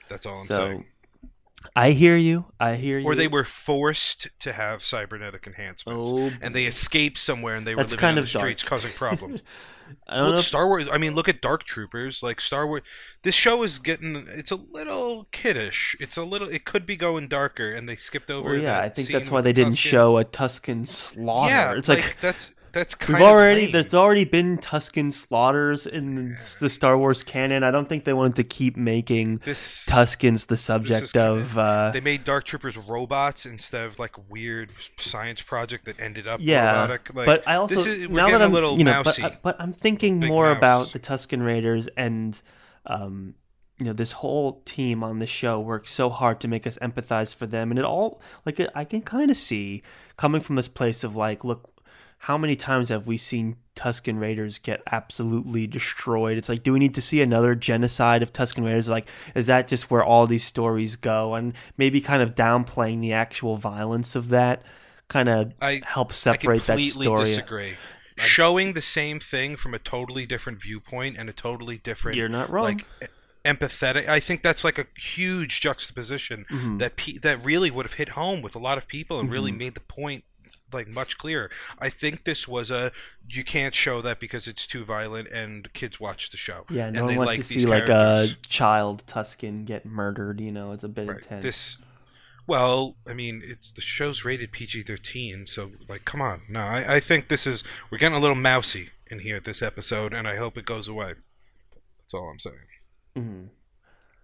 [0.09, 0.85] That's all I'm So, saying.
[1.75, 2.45] I hear you.
[2.59, 3.05] I hear you.
[3.05, 7.73] Or they were forced to have cybernetic enhancements, Oh, and they escaped somewhere, and they
[7.75, 8.69] were living kind on the streets dark.
[8.69, 9.41] causing problems.
[10.07, 10.39] I don't Look, know.
[10.39, 10.87] if- Star Wars.
[10.91, 12.23] I mean, look at Dark Troopers.
[12.23, 12.81] Like Star Wars.
[13.23, 14.15] This show is getting.
[14.29, 15.95] It's a little kiddish.
[15.99, 16.47] It's a little.
[16.49, 18.51] It could be going darker, and they skipped over.
[18.51, 21.51] well, yeah, I think that's why with they the didn't show a Tusken slaughter.
[21.53, 23.71] Yeah, it's like that's that's kind We've of already lame.
[23.71, 27.63] there's already been Tusken slaughters in the Star Wars canon.
[27.63, 29.85] I don't think they wanted to keep making this.
[29.87, 31.57] Tuskens the subject of.
[31.57, 36.39] Uh, They made Dark Troopers robots instead of like weird science project that ended up
[36.43, 37.13] yeah, robotic.
[37.13, 39.23] Like, but I also this is, now that I'm a little you know, but, mousy.
[39.23, 40.57] I- but I'm thinking more mouse.
[40.57, 42.41] about the Tusken Raiders and,
[42.87, 43.35] um,
[43.79, 47.35] you know, this whole team on the show works so hard to make us empathize
[47.35, 49.81] for them, and it all like I can kind of see
[50.15, 51.69] coming from this place of like, look,
[52.27, 56.37] how many times have we seen Tusken Raiders get absolutely destroyed?
[56.37, 58.87] It's like, do we need to see another genocide of Tusken Raiders?
[58.87, 61.35] Like, is that just where all these stories go?
[61.35, 64.61] And maybe kind of downplaying the actual violence of that
[65.09, 67.25] kind of I- helps separate that completely story.
[67.25, 67.73] disagree.
[68.15, 72.49] Showing the same thing from a totally different viewpoint and a totally different You're not
[72.49, 72.65] wrong.
[72.65, 73.09] like
[73.43, 74.07] empathetic.
[74.07, 76.77] I think that's like a huge juxtaposition Mm-hmm.
[76.77, 79.51] that pe- that really would have hit home with a lot of people and really
[79.51, 79.57] Mm-hmm.
[79.57, 80.23] made the point
[80.73, 81.49] like much clearer.
[81.79, 82.91] I think this was a
[83.29, 86.65] you can't show that because it's too violent and kids watch the show.
[86.69, 90.39] Yeah, no and one they wants like to see like a child Tusken get murdered.
[90.41, 91.17] You know, it's a bit Right.
[91.17, 91.43] intense.
[91.43, 91.81] This,
[92.47, 96.41] well, I mean, it's the show's rated PG thirteen, so like, come on.
[96.49, 100.13] No, I, I think this is we're getting a little mousy in here this episode,
[100.13, 101.13] and I hope it goes away.
[102.01, 102.57] That's all I'm saying.
[103.17, 103.47] Mhm.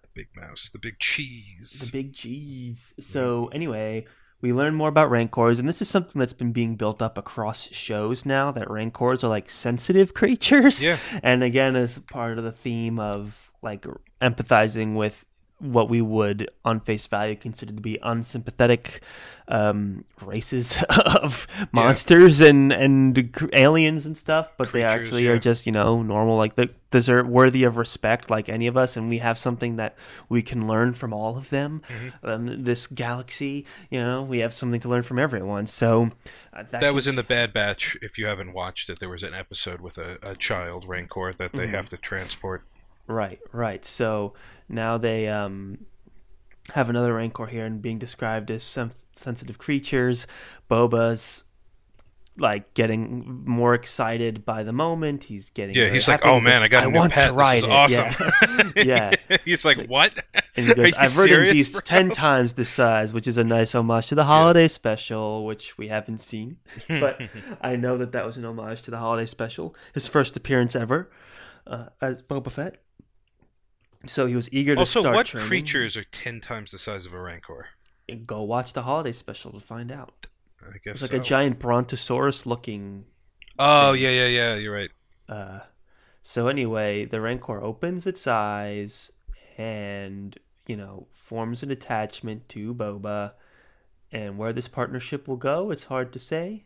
[0.02, 1.80] The big mouse, the big cheese.
[1.86, 2.93] The big cheese.
[3.00, 4.06] So anyway,
[4.42, 7.70] we learn more about rancors, and this is something that's been being built up across
[7.72, 8.52] shows now.
[8.52, 10.84] That rancors are like sensitive creatures.
[10.84, 10.98] Yeah.
[11.22, 13.86] And again, as part of the theme of like
[14.22, 15.26] empathizing with
[15.60, 19.01] what we would on face value consider to be unsympathetic
[19.49, 25.32] um, races of monsters and and aliens and stuff, but they actually yeah.
[25.32, 28.95] are just you know normal, like they deserve worthy of respect, like any of us,
[28.95, 29.95] and we have something that
[30.28, 31.82] we can learn from all of them.
[31.88, 32.28] Mm-hmm.
[32.28, 35.68] Um, this galaxy, you know, we have something to learn from everyone.
[35.68, 36.12] So
[36.53, 37.97] uh, That was in the Bad Batch.
[38.01, 41.49] If you haven't watched it, there was an episode with a, a child Rancor that
[41.49, 41.57] Mm-hmm.
[41.57, 42.64] they have to transport.
[43.10, 43.84] Right, right.
[43.84, 44.34] So
[44.70, 45.86] now they um,
[46.74, 50.28] have another Rancor here and being described as some sensitive creatures.
[50.70, 51.43] Boba's
[52.38, 55.26] like getting more excited by the moment.
[55.26, 57.30] He's getting Yeah, he's like, "Oh man, I got a new want pet.
[57.30, 59.12] to ride this is it." awesome." Yeah.
[59.30, 59.38] yeah.
[59.43, 60.14] he's like, "What?"
[60.55, 63.74] And he goes, I've ridden these bro?" ten times the size, which is a nice
[63.74, 66.57] homage to the holiday special, which we haven't seen.
[66.88, 67.22] But
[67.60, 71.10] I know that that was an homage to the holiday special, his first appearance ever
[71.68, 72.78] uh, as Boba Fett.
[74.06, 75.47] So he was eager to Also, start what training.
[75.50, 77.68] creatures are ten times the size of a Rancor?
[78.08, 80.28] And Go watch the holiday special to find out.
[80.62, 81.18] I guess It's like so.
[81.18, 83.06] a giant brontosaurus looking.
[83.58, 84.56] Oh yeah, yeah, yeah.
[84.56, 84.91] You're right.
[85.28, 85.60] Uh,
[86.22, 89.12] so anyway, the Rancor opens its eyes
[89.58, 90.38] and
[90.68, 93.34] you know forms an attachment to Boba,
[94.12, 96.66] and where this partnership will go, it's hard to say.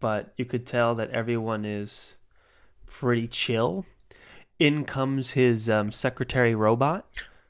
[0.00, 2.14] But you could tell that everyone is
[2.86, 3.86] pretty chill.
[4.58, 7.06] In comes his um, secretary robot.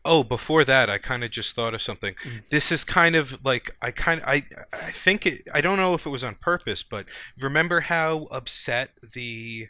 [0.07, 2.15] Oh, before that, I kind of just thought of something.
[2.25, 2.49] Mm.
[2.51, 5.43] This is kind of like I kind I I think it.
[5.53, 7.07] I don't know if it was on purpose, but
[7.39, 9.69] remember how upset the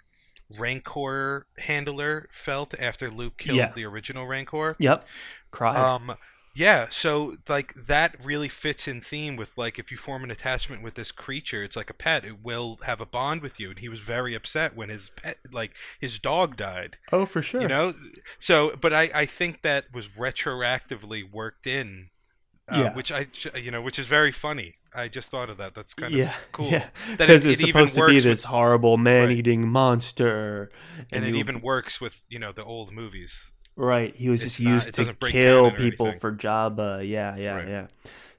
[0.59, 3.73] Rancor handler felt after Luke killed Yeah.
[3.75, 4.77] the original Rancor?
[4.79, 5.05] Yep,
[5.51, 5.77] cried.
[5.77, 6.17] Um,
[6.55, 6.87] yeah.
[6.91, 10.95] So like that really fits in theme with like if you form an attachment with
[10.95, 12.25] this creature, it's like a pet.
[12.25, 15.39] It will have a bond with you, and he was very upset when his pet,
[15.53, 16.97] like his dog, died.
[17.13, 17.61] oh, for sure.
[17.61, 17.95] You know,
[18.39, 22.11] so but I I think that was retroactively worked in,
[22.69, 22.95] uh, Yeah.
[22.95, 23.27] which I
[23.57, 24.77] you know which is very funny.
[24.97, 25.75] I just thought of that.
[25.75, 26.69] That's kind of yeah, cool.
[26.71, 30.71] Yeah, That because it- it's it even supposed to be this with- horrible man-eating monster,
[31.11, 33.51] and it even works with you know the old movies.
[33.77, 34.15] Right.
[34.17, 36.21] He was it's just not- used to kill people anything.
[36.21, 37.09] for Jabba.
[37.09, 37.69] Yeah, yeah, Right.
[37.69, 37.87] yeah.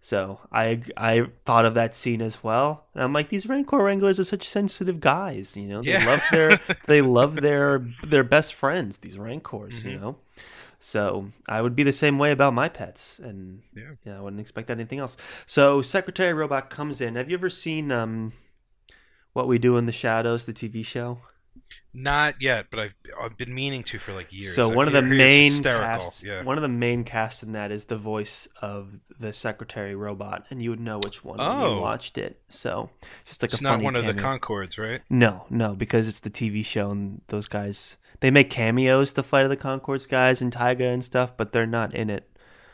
[0.02, 2.86] So I I thought of that scene as well.
[2.94, 5.58] And I'm like, these Rancor Wranglers are such sensitive guys.
[5.58, 6.06] You know, they Yeah.
[6.06, 9.00] love their they love their their best friends.
[9.00, 10.02] These Rancors, you Mhm.
[10.02, 10.18] know.
[10.80, 13.94] So I would be the same way about my pets, and Yeah.
[14.06, 15.18] you know, I wouldn't expect anything else.
[15.48, 17.16] So Secretary Robot comes in.
[17.16, 18.34] Have you ever seen um,
[19.34, 21.22] what we do in the shadows, the TV show?
[21.98, 24.54] Not yet, but I've I've been meaning to for like years.
[24.54, 26.44] So I one of the main casts, yeah.
[26.44, 30.62] one of the main casts in that is the voice of the Secretary Robot, and
[30.62, 31.76] you would know which one when Oh.
[31.76, 32.42] you watched it.
[32.50, 32.90] So
[33.26, 34.38] just like it's a not one of the cameo.
[34.40, 35.02] Conchords, right?
[35.10, 39.44] No, no, because it's the TV show, and those guys they make cameos, the Flight
[39.46, 42.30] of the Conchords guys and Taika and stuff, but they're not in it.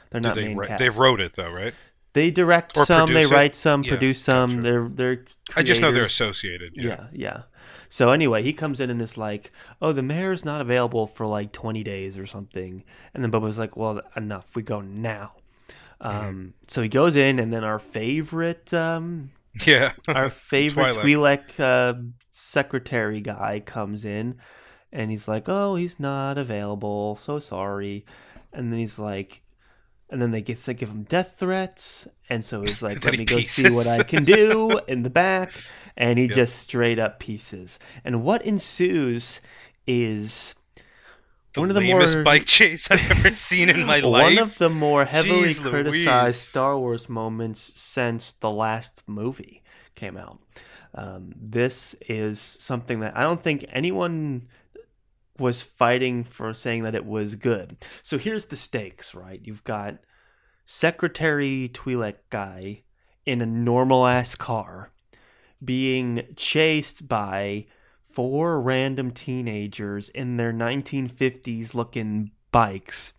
[0.10, 0.80] They're not they main cast.
[0.80, 1.76] they wrote it though, right?
[2.14, 3.30] They direct Or some, they it?
[3.30, 4.50] write some, Yeah, produce some.
[4.50, 4.62] gotcha.
[4.62, 5.26] They're they're.
[5.56, 6.74] I just know they're associated.
[6.76, 6.84] Yeah.
[6.86, 7.42] Yeah, yeah.
[7.88, 9.52] So anyway, he comes in and is like,
[9.82, 12.84] "Oh, the mayor's not available for like 20 days or something."
[13.14, 14.56] And then Boba's like, "Well, enough.
[14.56, 15.34] We go now."
[16.02, 16.28] Mm-hmm.
[16.28, 19.32] Um, so he goes in, and then our favorite, um,
[19.66, 19.94] Yeah.
[20.08, 20.96] our favorite.
[20.98, 21.94] Twi'lek uh,
[22.32, 24.36] secretary guy comes in,
[24.92, 27.16] and he's like, "Oh, he's not available.
[27.16, 28.06] So sorry."
[28.54, 29.42] And then he's like,
[30.12, 33.20] and then they get to give him death threats, and so he's like, "Let he
[33.22, 35.52] me go see what I can do in the back,"
[35.98, 36.36] and he Yep.
[36.36, 37.80] just straight up pieces.
[38.04, 39.42] And what ensues
[39.88, 40.54] is
[41.54, 44.40] the one of the more bike chase I've ever seen in my one life.
[44.40, 46.36] of the more heavily Jeez criticized Louise.
[46.38, 49.64] Star Wars moments since the last movie
[49.96, 50.40] came out.
[50.94, 54.48] Um, this is something that I don't think anyone
[55.42, 57.78] was fighting for saying that it was good.
[58.04, 59.42] So here's the stakes, right?
[59.44, 59.98] You've got
[60.66, 62.84] Secretary Twi'lek guy
[63.26, 64.92] in a normal ass car
[65.64, 67.66] being chased by
[68.02, 73.14] four random teenagers in their 1950s looking bikes.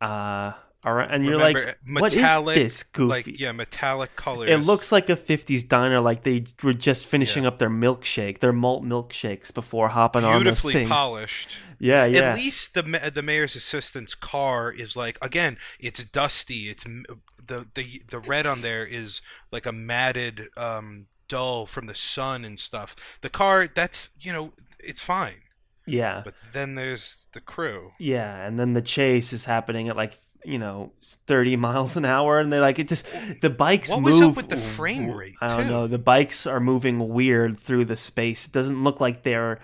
[0.00, 0.52] Uh,
[0.82, 3.08] all right, and you're like, what is metallic, this goofy?
[3.08, 4.48] Like yeah, metallic colors.
[4.48, 7.48] It looks like a 50s diner, like they were just finishing Yeah.
[7.48, 11.50] up their milkshake, their malt milkshakes before hopping on those beautifully polished.
[11.78, 12.30] Yeah, yeah.
[12.30, 12.82] At least the
[13.14, 16.70] the mayor's assistant's car is like again, it's dusty.
[16.70, 19.20] It's the the the red on there is
[19.52, 22.96] like a matted um dull from the sun and stuff.
[23.20, 25.42] The car that's you know it's fine,
[25.86, 26.22] yeah.
[26.24, 27.92] but then there's the crew.
[27.98, 32.38] Yeah, and then the chase is happening at like you know 30 miles an hour
[32.40, 33.04] and they like it just
[33.40, 35.72] the bikes What was up move with the frame rate, i don't too?
[35.72, 39.60] know the bikes are moving weird through the space it doesn't look like they're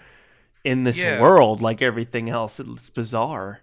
[0.65, 1.21] in this Yeah.
[1.21, 3.61] world like everything else it's bizarre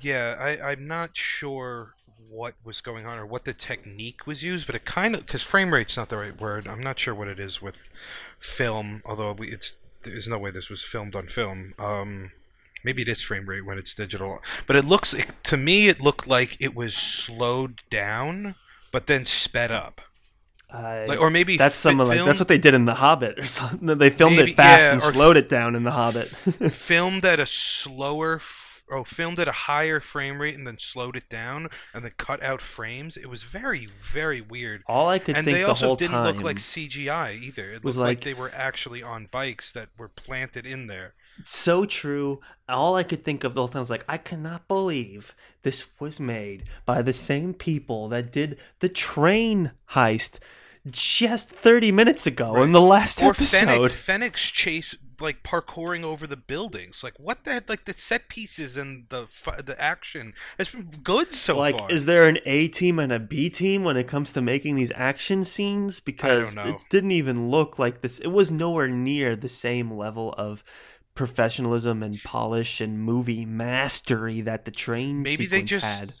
[0.00, 1.94] Yeah, I, I'm not sure
[2.30, 5.42] what was going on or what the technique was used, but it kind of because
[5.44, 6.66] frame rate's not the right word.
[6.66, 7.76] I'm not sure what it is with
[8.40, 11.74] film, although we, it's there's no way this was filmed on film.
[11.78, 12.32] Um,
[12.84, 16.00] maybe it is frame rate when it's digital, but it looks it, to me it
[16.00, 18.54] looked like it was slowed down
[18.92, 20.00] but then sped up.
[20.72, 22.94] Uh, Like, or maybe that's fi- some of like that's what they did in The
[22.94, 23.98] Hobbit or something.
[23.98, 26.28] They filmed Maybe- it fast yeah, and slowed it down in The Hobbit.
[26.72, 31.16] filmed at a slower f- oh filmed at a higher frame rate and then slowed
[31.16, 35.36] it down and then cut out frames it was very very weird All I could
[35.36, 38.06] and think they the also whole didn't time look like cgi either it was looked
[38.06, 42.40] like, like- they were actually on bikes that were planted in there so true.
[42.68, 46.20] All I could think of the whole time was like, I cannot believe this was
[46.20, 50.38] made by the same people that did the train heist
[50.90, 53.66] just 30 minutes ago in the last or episode.
[53.66, 58.76] Fennec, Fennec's chase like parkouring over the buildings like what the like the set pieces
[58.76, 59.26] and the
[59.64, 63.12] the action has been good so like, far Like, is there an A team and
[63.12, 66.00] a B team when it comes to making these action scenes?
[66.00, 68.18] Because it didn't even look like this.
[68.18, 70.64] It was nowhere near the same level of
[71.14, 76.12] professionalism and polish and movie mastery that the train Maybe they sequence just- had.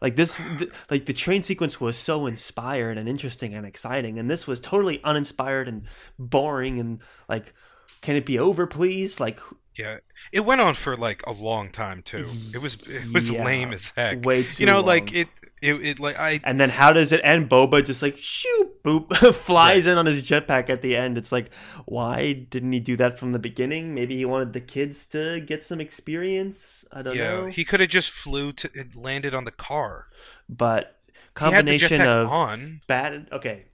[0.00, 4.30] Like this, th- like the train sequence was so inspired and interesting and exciting, and
[4.30, 5.82] this was totally uninspired and
[6.20, 7.52] boring and like,
[8.00, 9.18] can it be over, please?
[9.18, 9.40] Like,
[9.76, 9.96] Yeah,
[10.30, 12.28] it went on for like a long time too.
[12.54, 14.24] It was it was Yeah, lame as heck.
[14.24, 15.26] way too you know, like it,
[15.62, 17.48] it it like I And then how does it end?
[17.50, 21.18] Boba just like shoot, boop, flies in on his jetpack at the end.
[21.18, 21.52] It's like,
[21.86, 23.94] why didn't he do that from the beginning?
[23.94, 26.84] Maybe he wanted the kids to get some experience.
[26.92, 27.46] I don't yeah know.
[27.46, 30.06] he could have just flew to it landed on the car.
[30.48, 30.96] but
[31.38, 32.80] He had the combination of on.
[32.86, 33.28] bad.
[33.32, 33.66] Okay,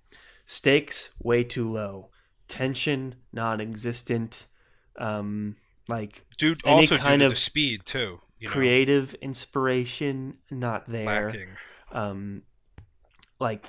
[0.47, 2.11] stakes way too low,
[2.49, 4.47] tension non-existent.
[4.97, 5.57] Um,
[5.89, 8.21] like Dude, any also kind of speed too.
[8.39, 11.05] You know, creative inspiration not there.
[11.07, 11.49] lacking.
[11.93, 12.43] Um
[13.41, 13.67] like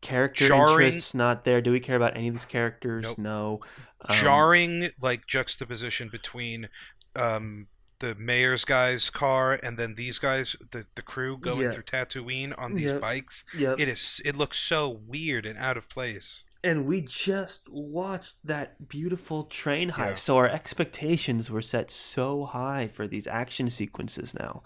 [0.00, 3.18] character Jarring- interests not there do we care about any of these characters Nope.
[3.18, 3.60] no
[4.08, 6.68] Um, Jarring like juxtaposition between
[7.16, 7.66] um
[7.98, 11.72] the mayor's guy's car and then these guys, the the crew going Yeah.
[11.72, 13.00] through Tatooine on these Yep.
[13.02, 13.44] bikes.
[13.54, 13.78] yep.
[13.78, 14.22] It is.
[14.24, 16.42] It looks so weird and out of place.
[16.62, 20.14] and we just watched that beautiful train heist Yeah.
[20.14, 24.62] so our expectations were set so high for these action sequences now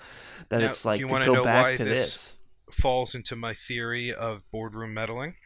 [0.48, 2.32] that Now, it's like you to go back to this- this,
[2.74, 5.36] Falls into my theory of boardroom meddling.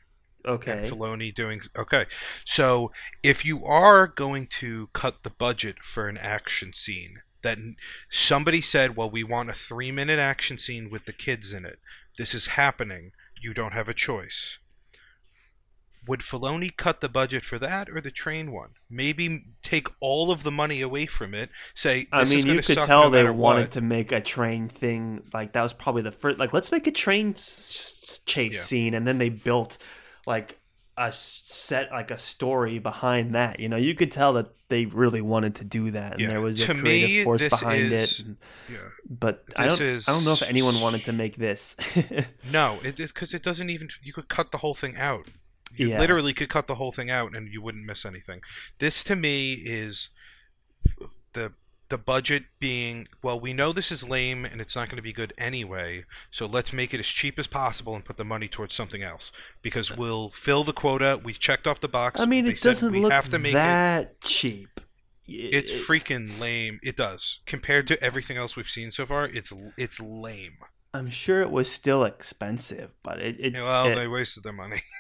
[0.45, 2.07] and okay Filoni doing okay.
[2.45, 2.91] So
[3.23, 7.59] if you are going to cut the budget for an action scene, that
[8.11, 11.79] somebody said, "Well, we want a three-minute action scene with the kids in it.
[12.17, 13.13] This is happening.
[13.41, 14.59] You don't have a choice."
[16.09, 18.71] Would Filoni cut the budget for that or the train one?
[18.91, 21.51] Maybe take all of the money away from it.
[21.75, 23.71] Say, I this is mean, you could tell no they wanted what.
[23.73, 25.23] to make a train thing.
[25.35, 26.39] Like that was probably the first.
[26.39, 28.61] Like, let's make a train s- chase Yeah.
[28.61, 29.79] scene, and then they built
[30.27, 30.59] like
[30.97, 33.61] a set, like a story behind that.
[33.61, 36.29] You know, you could tell that they really wanted to do that, and Yeah.
[36.29, 38.27] there was a creative me, force behind is- it.
[38.27, 38.37] and-
[38.71, 38.79] Yeah.
[39.09, 41.77] But I don't, I don't know if anyone wanted to make this.
[42.51, 43.89] No, it because it doesn't even.
[44.03, 45.27] You could cut the whole thing out.
[45.77, 46.01] You Yeah.
[46.01, 48.41] literally could cut the whole thing out, and you wouldn't miss anything.
[48.79, 50.11] This to me is
[51.33, 51.53] the
[51.91, 53.41] the budget being well.
[53.41, 56.05] We know this is lame, and it's not going to be good anyway.
[56.31, 59.33] So let's make it as cheap as possible and put the money towards something else
[59.63, 61.19] because we'll fill the quota.
[61.25, 62.21] We checked off the box.
[62.21, 63.55] I mean, it doesn't look have to make it.
[63.55, 64.81] that cheap.
[65.27, 66.79] It's It- freaking lame.
[66.83, 69.25] It does compared to everything else we've seen so far.
[69.27, 70.59] It's it's lame.
[70.93, 73.37] I'm sure it was still expensive, but it.
[73.41, 74.83] it Well, it- they wasted their money.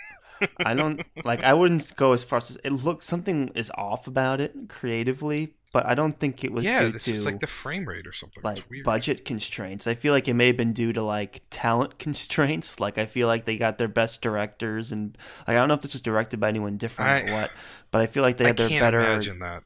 [0.59, 1.43] I don't like.
[1.45, 3.07] I wouldn't go as far as it looks.
[3.07, 7.05] Something is off about it creatively, but I don't think it was yeah, due this
[7.05, 8.43] to is like the frame rate or something.
[8.43, 8.85] like it's weird.
[8.85, 9.87] budget constraints.
[9.87, 12.81] I feel like it may have been due to like talent constraints.
[12.81, 15.17] Like I feel like they got their best directors, and
[15.47, 17.51] like I don't know if this was directed by anyone different I- or what,
[17.91, 19.63] but I feel like they I had their can't better imagine that.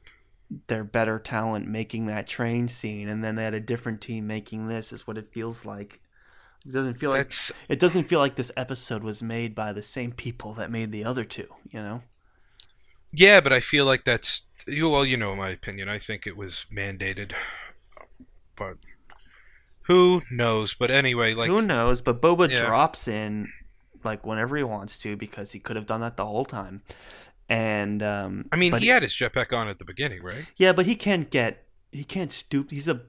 [0.68, 4.68] their better talent making that train scene, and then they had a different team making
[4.68, 4.92] this.
[4.92, 6.00] Is what it feels like.
[6.64, 9.82] It doesn't feel like That's it doesn't feel like this episode was made by the
[9.82, 11.48] same people that made the other two.
[11.70, 12.02] You know.
[13.12, 14.88] yeah, but I feel like that's you.
[14.90, 15.88] Well, you know my opinion.
[15.88, 17.32] I think it was mandated,
[18.56, 18.76] but
[19.82, 20.74] who knows?
[20.74, 22.00] But anyway, like Who knows?
[22.00, 22.66] But Boba Yeah.
[22.66, 23.52] drops in
[24.04, 26.82] like whenever he wants to because he could have done that the whole time.
[27.48, 30.46] And um, I mean, he had his jetpack on at the beginning, right?
[30.56, 32.70] yeah, but he can't get he can't stoop.
[32.70, 33.02] He's a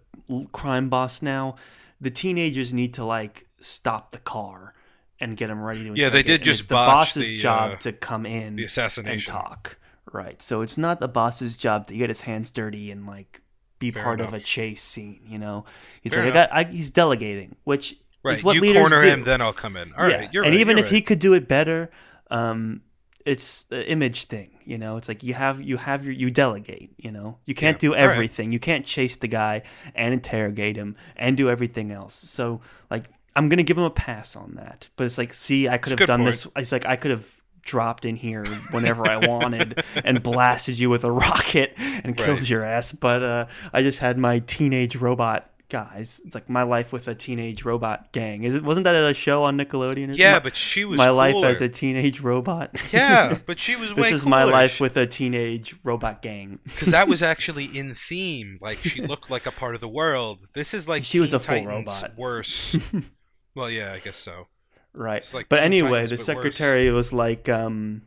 [0.52, 1.56] crime boss now.
[2.04, 4.74] The teenagers need to like stop the car
[5.20, 5.94] and get them ready to.
[5.96, 8.66] Yeah, they did and just it's the boss's the, job uh, to come in The
[8.66, 9.78] assassination and talk.
[10.12, 10.42] Right.
[10.42, 13.42] So it's not the boss's job to get his hands dirty and like
[13.80, 15.22] be Fair part of a chase scene.
[15.26, 15.66] You know,
[16.02, 18.38] he's Fair like, I got, I, he's delegating, which Right.
[18.38, 19.08] is what you leaders corner do.
[19.08, 19.94] him, then I'll come in.
[19.94, 20.24] All right.
[20.24, 20.30] Yeah.
[20.32, 20.62] You're and right.
[20.62, 21.92] even if he could do it better,
[22.32, 22.82] um,
[23.26, 24.53] it's the image thing.
[24.66, 26.92] You know, it's like you have you have your you delegate.
[26.98, 27.90] You know, you can't Yeah.
[27.90, 28.12] do All right.
[28.14, 28.52] everything.
[28.52, 29.64] You can't chase the guy
[29.96, 32.14] and interrogate him and do everything else.
[32.16, 33.06] So like,
[33.36, 34.90] I'm gonna give him a pass on that.
[34.96, 36.32] But it's like, see, I could have done point.
[36.32, 36.48] this.
[36.56, 37.28] It's like I could have
[37.62, 42.50] dropped in here whenever I wanted and blasted you with a rocket and killed Right.
[42.50, 42.92] your ass.
[42.92, 46.22] But uh, I just had my teenage robot guys.
[46.24, 48.44] It's like my life with a teenage robot gang.
[48.44, 50.10] Is it wasn't that at a show on Nickelodeon?
[50.10, 52.78] Or Yeah, my, but she was my life as a teenage robot.
[52.92, 56.60] Yeah, but she was this is my life with a teenage robot gang.
[56.64, 58.60] because that was actually in theme.
[58.62, 60.48] Like she looked like a part of the world.
[60.54, 62.18] This is like She was Teen a full Titans robot.
[62.18, 62.78] Worse.
[63.56, 64.50] well, yeah, I guess so.
[64.94, 65.28] Right.
[65.34, 66.56] Like but Teen anyway, Titans, the but worse.
[66.56, 68.04] secretary was like, um,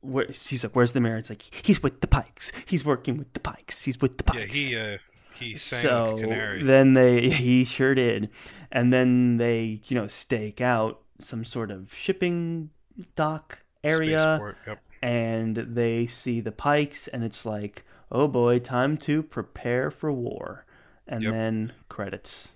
[0.00, 2.50] where, he's like, "Where's the mayor?" It's like, "He's with the Pikes.
[2.66, 3.84] He's working with the Pikes.
[3.84, 4.38] He's with the Pikes.
[4.38, 4.98] Yeah, Pikes." he uh,
[5.42, 6.62] he sang so canary.
[6.62, 8.30] then they he sure did,
[8.70, 12.70] and then they you know stake out some sort of shipping
[13.16, 14.80] dock area, Yep.
[15.02, 20.64] and they see the Pikes, and it's like, oh boy, time to prepare for war,
[21.06, 21.32] and Yep.
[21.32, 22.52] then credits.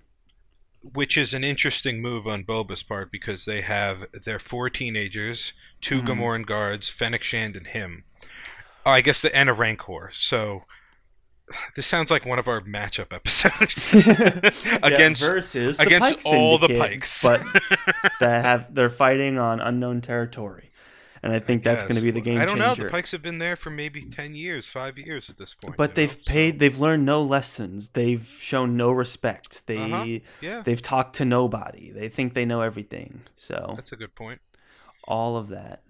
[0.92, 6.00] Which is an interesting move on Boba's part because they have their four teenagers, 2
[6.00, 6.06] Mhm.
[6.06, 8.04] Gamorrean guards, Fennec Shand, and him.
[8.84, 10.12] Oh, I guess the and a Rancor.
[10.14, 10.62] So
[11.76, 13.92] this sounds like one of our matchup episodes
[14.82, 17.22] against Yeah, versus against Pike all the Pikes.
[17.22, 17.40] but
[18.20, 20.70] that have they're fighting on unknown territory,
[21.22, 22.74] and I think that's going to be the game I don't know.
[22.74, 25.76] The Pikes have been there for maybe ten years, five years at this point.
[25.76, 26.54] but they've know, paid.
[26.54, 27.90] so- They've learned no lessons.
[27.90, 29.66] They've shown no respect.
[29.66, 30.18] They Uh-huh.
[30.40, 31.90] Yeah, they've talked to nobody.
[31.92, 33.20] They think they know everything.
[33.36, 34.40] So that's a good point.
[35.06, 35.82] all of that.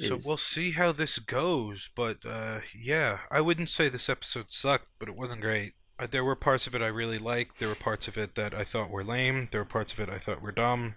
[0.00, 1.90] So we'll see how this goes.
[1.94, 5.74] But uh, yeah, I wouldn't say this episode sucked, but it wasn't great.
[5.98, 7.58] Uh, there were parts of it I really liked.
[7.58, 9.48] There were parts of it that I thought were lame.
[9.52, 10.96] There were parts of it I thought were dumb.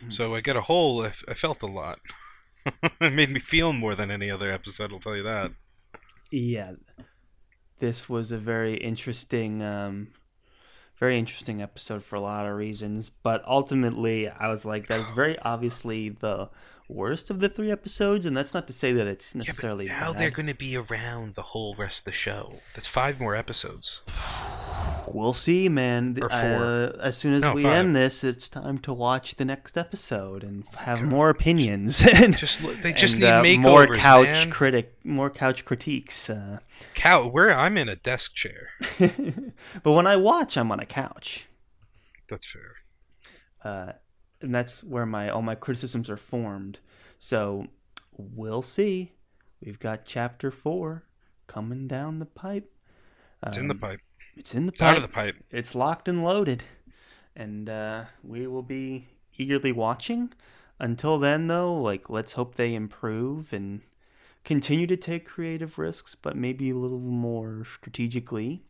[0.00, 0.10] Hmm.
[0.10, 1.02] So I get a whole.
[1.02, 1.98] I, f- I felt a lot.
[3.00, 4.92] it made me feel more than any other episode.
[4.92, 5.52] I'll tell you that.
[6.30, 6.72] yeah,
[7.78, 10.08] this was a very interesting, um,
[10.98, 13.10] very interesting episode for a lot of reasons.
[13.10, 16.48] But ultimately, I was like, that is very obviously the
[16.88, 20.20] worst of the three episodes, and that's not to say that it's necessarily now bad.
[20.22, 22.60] they're going to be around the whole rest of the show.
[22.74, 24.02] That's five more episodes.
[25.12, 26.18] We'll see, man.
[26.20, 26.38] Or four.
[26.38, 27.72] Uh, as soon as No, we five.
[27.72, 31.08] end this, it's time to watch the next episode and have God.
[31.08, 32.04] more opinions.
[32.06, 34.50] and, Just they just and, need uh, makeovers, more couch man.
[34.50, 36.28] critic, more couch critiques.
[36.28, 36.58] Uh,
[36.94, 38.70] Cow, where I'm in a desk chair.
[38.98, 41.46] but when I watch, I'm on a couch,
[42.28, 42.72] That's fair.
[43.64, 43.92] uh,
[44.40, 46.78] and that's where my all my criticisms are formed.
[47.18, 47.66] So
[48.16, 49.12] we'll see.
[49.64, 51.04] We've got chapter four
[51.46, 52.70] coming down the pipe.
[53.46, 54.00] It's in the Um, pipe.
[54.36, 54.90] It's in the It's pipe.
[54.90, 55.36] out of the pipe.
[55.50, 56.64] it's locked and loaded
[57.34, 59.08] and uh, we will be
[59.38, 60.32] eagerly watching
[60.78, 63.80] until then though like let's hope they improve and
[64.44, 68.62] continue to take creative risks but maybe a little more strategically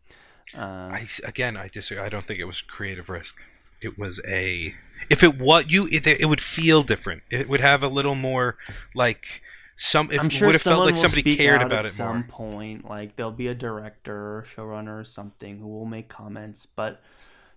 [0.57, 0.61] uh,
[1.01, 2.05] I again, I disagree.
[2.05, 3.35] I don't think it was creative risk.
[3.83, 4.75] It was a.
[5.09, 7.23] If it what you, it, it would feel different.
[7.31, 8.57] It would have a little more
[8.95, 9.43] like
[9.77, 10.11] some.
[10.11, 12.17] If i'm it sure would have felt like somebody cared out about at it some
[12.21, 12.27] more.
[12.29, 17.03] point like there'll be a director or showrunner or something who will make comments but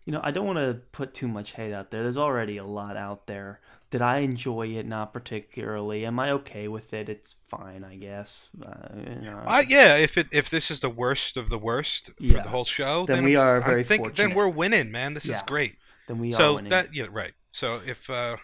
[0.05, 2.63] you know i don't want to put too much hate out there there's already a
[2.65, 3.59] lot out there
[3.89, 8.49] did i enjoy it not particularly am i okay with it it's fine i guess
[8.65, 12.07] uh, you know, Uh, yeah, if it if this is the worst of the worst
[12.17, 14.28] for the whole show, Then then, we are I very think fortunate.
[14.28, 15.13] then we're winning, man.
[15.13, 15.38] This Yeah.
[15.38, 15.76] is great.
[16.10, 16.72] Then we are so winning.
[16.72, 17.32] that yeah, right.
[17.51, 18.36] So if uh,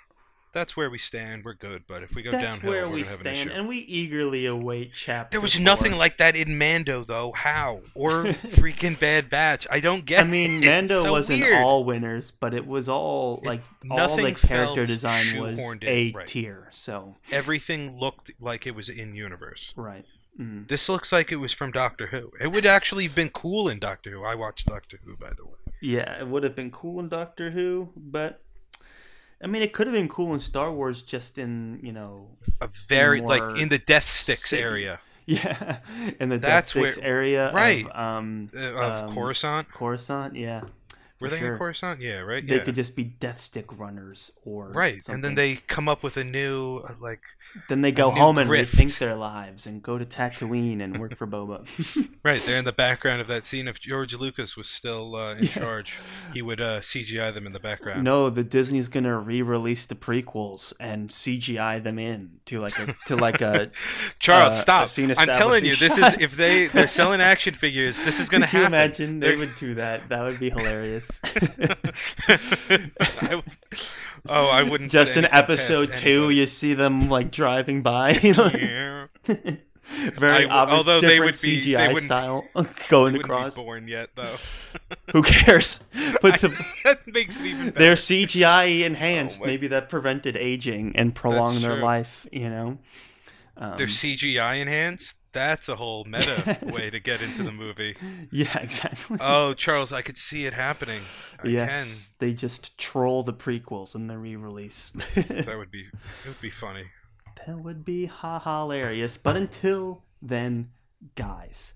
[0.53, 1.83] that's where we stand, we're good.
[1.87, 3.59] But if we go That's downhill, where we're we an stand, issue.
[3.59, 5.31] and we eagerly await chapter.
[5.35, 5.63] There was four.
[5.63, 7.33] nothing like that in Mando, though.
[7.35, 9.67] How or freaking Bad Batch?
[9.69, 10.21] I don't get.
[10.21, 10.65] I mean, it.
[10.67, 11.61] Mando so wasn't weird.
[11.61, 15.83] all winners, but it was all It- like all nothing like character design was shoehorned
[15.83, 16.27] a in, right.
[16.27, 16.69] tier.
[16.71, 19.73] So Everything looked like it was in universe.
[19.75, 20.05] right.
[20.39, 20.67] Mm.
[20.67, 22.31] This looks like it was from Doctor Who.
[22.41, 24.23] It would actually have been cool in Doctor Who.
[24.23, 25.53] I watched Doctor Who, by the way.
[25.81, 28.41] Yeah, it would have been cool in Doctor Who, but
[29.43, 32.29] I mean, it could have been cool in Star Wars, just in you know,
[32.61, 34.61] A very like in the Death Sticks city.
[34.61, 35.77] area yeah,
[36.19, 37.85] in the That's Death Sticks where- area, right.
[37.87, 39.71] Of, um, uh, of um, Coruscant.
[39.71, 40.61] Coruscant, yeah.
[41.19, 41.53] Were for they sure.
[41.53, 42.01] in Coruscant?
[42.01, 42.45] Yeah, right.
[42.45, 42.63] They yeah.
[42.63, 46.23] could just be Death Stick runners, or Right, and then they come up with a
[46.25, 47.21] new uh, like
[47.69, 48.75] Then they go new home and grift.
[48.75, 51.65] rethink their lives and go to Tatooine and work for Boba.
[52.23, 52.41] right.
[52.41, 53.67] They're in the background of that scene.
[53.69, 55.49] If George Lucas was still uh, in Yeah.
[55.51, 55.95] charge,
[56.33, 58.03] he would uh, CGI them in the background.
[58.03, 63.15] no, the Disney's gonna re-release the prequels and CGI them in to like a to
[63.15, 63.71] like a
[64.19, 64.87] Charles, uh, stop!
[64.87, 67.97] a I'm telling you, this is if they they're selling action figures.
[68.03, 68.73] This is gonna Could you happen.
[68.73, 70.09] imagine they would do that?
[70.09, 71.19] That would be hilarious.
[72.27, 73.41] I-
[74.27, 74.91] oh, I wouldn't.
[74.91, 76.35] Just in episode two, anybody.
[76.35, 79.07] you see them like driving by, Yeah.
[80.17, 82.47] very I- obvious, although they different would be- CGI wouldn't- style
[82.89, 83.55] going across.
[83.57, 84.35] born yet, though.
[85.11, 85.79] Who cares?
[86.21, 86.49] But the,
[86.83, 87.79] that makes it even better.
[87.79, 89.39] they're CGI enhanced.
[89.41, 91.83] Oh, Maybe that prevented aging and prolonged their true.
[91.83, 92.27] life.
[92.31, 92.77] You know.
[93.57, 95.15] Um, They're CGI enhanced.
[95.31, 97.95] That's a whole meta way to get into the movie.
[98.31, 99.17] yeah, exactly.
[99.19, 101.01] Oh, Charles, I could see it happening.
[101.43, 104.91] I yes, they just troll the prequels in the re-release.
[105.15, 105.81] That would be.
[105.81, 106.85] It would be funny.
[107.45, 109.17] That would be ha hilarious.
[109.17, 110.71] But until then,
[111.15, 111.73] guys,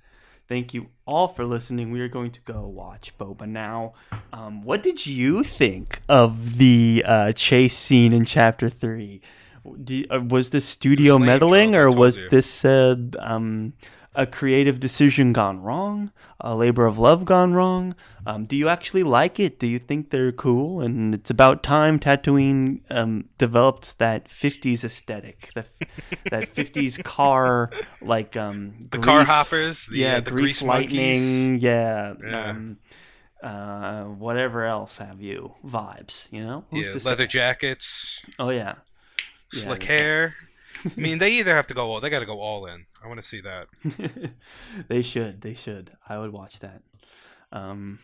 [0.47, 1.91] thank you all for listening.
[1.91, 3.93] We are going to go watch Boba now.
[4.33, 9.21] Um, what did you think of the uh, chase scene in Chapter Three?
[9.83, 13.73] Do, uh, was this studio meddling, or was this uh, um,
[14.19, 16.11] a creative decision gone wrong?
[16.41, 17.95] A labor of love gone wrong?
[18.25, 19.59] Um, do you actually like it?
[19.59, 20.81] Do you think they're cool?
[20.81, 25.65] And it's about time Tatooine um, developed that '50s aesthetic, the,
[26.31, 30.89] that '50s car like um, The car hoppers, the, yeah, uh, the grease grease monkeys.
[30.91, 32.49] lightning, yeah, Yeah.
[32.49, 32.77] Um,
[33.41, 36.27] uh, whatever else have you vibes?
[36.29, 38.75] You know, Who's yeah, leather jackets, Oh yeah,
[39.53, 40.35] Yeah, slick that's hair.
[40.97, 42.01] I mean, they either have to go all.
[42.01, 42.85] They got to go all in.
[43.03, 43.67] I want to see that.
[44.87, 45.41] they should.
[45.41, 45.91] They should.
[46.07, 46.81] I would watch that.
[47.51, 47.99] Um,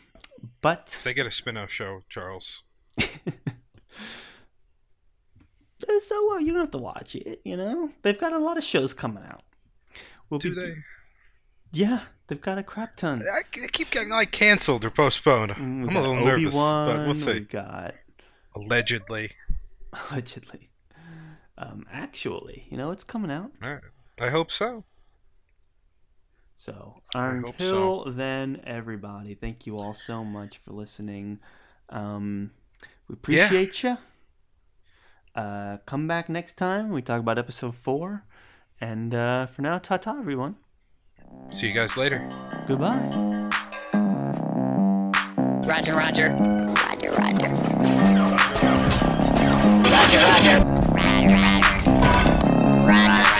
[0.61, 2.63] but If they get a spin-off show, Charles.
[2.99, 3.03] uh,
[5.99, 7.41] so well, You don't have to watch it.
[7.43, 9.43] You know, they've got a lot of shows coming out.
[10.30, 10.73] We'll Do be- they?
[11.71, 13.21] Yeah, they've got a crap ton.
[13.21, 15.51] I, keep getting like canceled or postponed.
[15.51, 17.39] Mm, I'm we a got little nervous, but we'll We see.
[17.41, 17.95] got
[18.55, 19.32] Allegedly.
[19.91, 20.69] allegedly.
[21.58, 23.51] Um, actually, you know, it's coming out.
[23.64, 23.82] All right.
[24.20, 24.84] I hope so.
[26.58, 31.39] So I hope until then, everybody, thank you all so much for listening.
[31.89, 32.51] Um,
[33.08, 33.97] we appreciate you.
[35.36, 36.89] Uh, come back next time.
[36.91, 38.24] We talk about episode four.
[38.80, 40.56] And uh, for now, ta ta, everyone.
[41.51, 42.28] See you guys later.
[42.68, 43.10] Goodbye.
[45.68, 46.30] Roger, Roger.
[46.30, 47.49] Roger, Roger.
[49.91, 50.66] Roger, Roger.
[50.66, 50.85] Roger,
[52.86, 53.35] Roger.